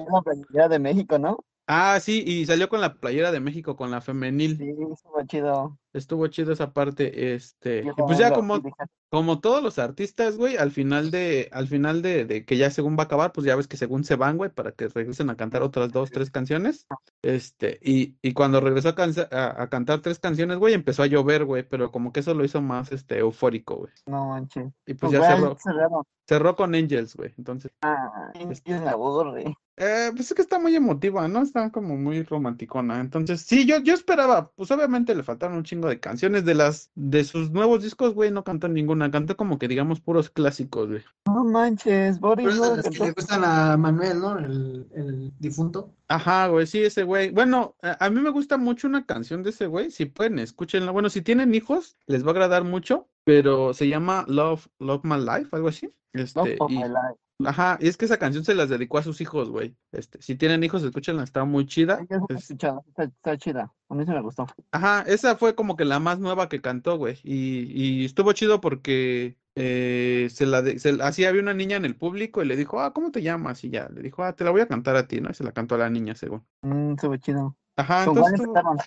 [0.49, 1.45] la de México, ¿no?
[1.71, 4.57] Ah, sí, y salió con la playera de México, con la femenil.
[4.57, 5.77] Sí, estuvo chido.
[5.93, 8.61] Estuvo chido esa parte, este, y pues ya como,
[9.09, 12.95] como todos los artistas, güey, al final de, al final de, de que ya según
[12.95, 15.35] va a acabar, pues ya ves que según se van, güey, para que regresen a
[15.37, 16.85] cantar otras dos, tres canciones.
[17.23, 21.07] Este, y, y cuando regresó a, cansa- a, a cantar tres canciones, güey, empezó a
[21.07, 23.91] llover, güey, pero como que eso lo hizo más, este, eufórico, güey.
[24.05, 24.65] No manches.
[24.85, 26.03] Y pues Pues ya cerró, cerraron.
[26.27, 27.33] cerró con Angels, güey.
[27.37, 29.55] Entonces, Ah, es que me aburre.
[29.79, 31.41] Eh, pues es que está muy emotiva, ¿no?
[31.41, 32.99] Está como muy romanticona.
[32.99, 36.91] Entonces, sí, yo, yo esperaba, pues obviamente le faltaron un chingo de canciones de las,
[36.95, 41.01] de sus nuevos discos, güey, no cantó ninguna, cantó como que digamos puros clásicos, güey.
[41.27, 44.37] No manches, Boris Pero que le gustan a Manuel, ¿no?
[44.37, 45.93] El, el difunto.
[46.09, 47.29] Ajá, güey, sí, ese güey.
[47.29, 49.91] Bueno, a, a mí me gusta mucho una canción de ese güey.
[49.91, 50.91] Si pueden, escúchenla.
[50.91, 55.19] Bueno, si tienen hijos, les va a agradar mucho, pero se llama Love, Love My
[55.19, 55.89] Life, algo así.
[56.11, 57.28] Este, y, my life.
[57.45, 59.75] Ajá, y es que esa canción se las dedicó a sus hijos, güey.
[59.91, 62.05] Este, si tienen hijos, escúchenla, está muy chida.
[62.29, 63.73] Es- está, está chida.
[63.89, 64.47] A mí se me gustó.
[64.71, 67.17] Ajá, esa fue como que la más nueva que cantó, güey.
[67.23, 67.71] Y,
[68.01, 71.95] y estuvo chido porque eh, se la de- se así había una niña en el
[71.95, 73.63] público y le dijo, ah, ¿cómo te llamas?
[73.63, 75.29] Y ya, le dijo, ah, te la voy a cantar a ti, ¿no?
[75.29, 76.45] Y se la cantó a la niña, según.
[76.61, 77.57] Mm, estuvo chido.
[77.75, 78.77] Ajá, ¿Con entonces empezaron?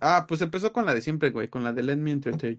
[0.00, 2.58] Ah, pues empezó con la de siempre, güey, con la de Let Me Entertain.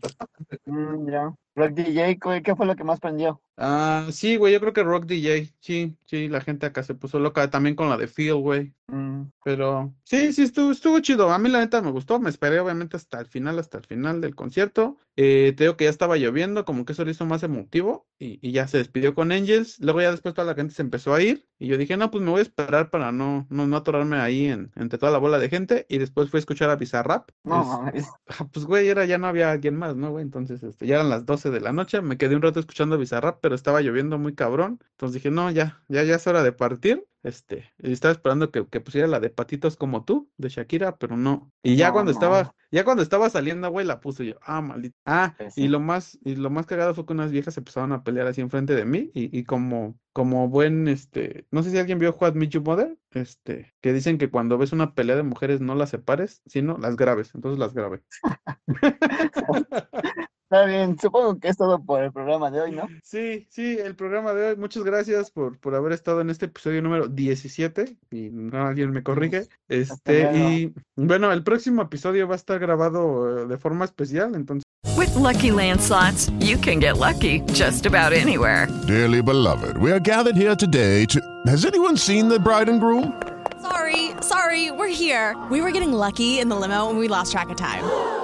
[0.65, 1.33] Mm, ya.
[1.55, 3.41] Rock DJ, ¿qué fue lo que más prendió?
[3.57, 5.53] Ah, sí, güey, yo creo que Rock DJ.
[5.61, 8.73] Sí, sí, la gente acá se puso loca también con la de Phil, güey.
[8.87, 11.31] Mm, Pero sí, sí, estuvo, estuvo chido.
[11.31, 12.19] A mí la neta me gustó.
[12.19, 14.97] Me esperé obviamente hasta el final, hasta el final del concierto.
[15.15, 18.45] Eh, te digo que ya estaba lloviendo, como que eso lo hizo más emotivo y,
[18.45, 19.79] y ya se despidió con Angels.
[19.79, 22.21] Luego ya después toda la gente se empezó a ir y yo dije, no, pues
[22.25, 25.39] me voy a esperar para no, no, no atorarme ahí en, entre toda la bola
[25.39, 25.85] de gente.
[25.87, 27.29] Y después fui a escuchar a Bizarrap.
[27.45, 28.05] no Es- mames.
[28.27, 30.23] Ah, Pues güey, era, ya no había alguien más, ¿no, güey?
[30.23, 33.39] Entonces, este, ya eran las 12 de la noche, me quedé un rato escuchando Bizarrap,
[33.41, 34.79] pero estaba lloviendo muy cabrón.
[34.91, 37.05] Entonces dije, no, ya, ya, ya es hora de partir.
[37.23, 41.17] Este, y estaba esperando que, que pusiera la de Patitos como tú, de Shakira, pero
[41.17, 41.51] no.
[41.63, 42.11] Y ya No, cuando no.
[42.11, 44.95] estaba, ya cuando estaba saliendo, güey, la puse yo, ah, maldita.
[45.05, 48.03] Ah, y lo más, y lo más cagado fue que unas viejas se empezaron a
[48.03, 51.97] pelear así enfrente de mí, y, y como, como buen, este, no sé si alguien
[51.97, 55.61] vio What Meet Your Mother, este, que dicen que cuando ves una pelea de mujeres
[55.61, 58.03] no las separes, sino las grabes, entonces las grabé.
[60.55, 62.87] Está bien, supongo que es todo por el programa de hoy, ¿no?
[63.03, 64.55] Sí, sí, el programa de hoy.
[64.55, 67.97] Muchas gracias por, por haber estado en este episodio número 17.
[68.11, 69.47] Y no, alguien me corrige.
[69.67, 74.33] Este, y bueno, el próximo episodio va a estar grabado eh, de forma especial.
[74.35, 74.63] Entonces,
[74.95, 78.67] With Lucky Land slots, you can get lucky just about anywhere.
[78.87, 81.19] Dearly beloved, we are gathered here today to.
[81.47, 83.21] Has anyone seen the bride and groom?
[83.61, 85.35] Sorry, sorry, we're here.
[85.51, 88.23] We were getting lucky in the limo and we lost track of time.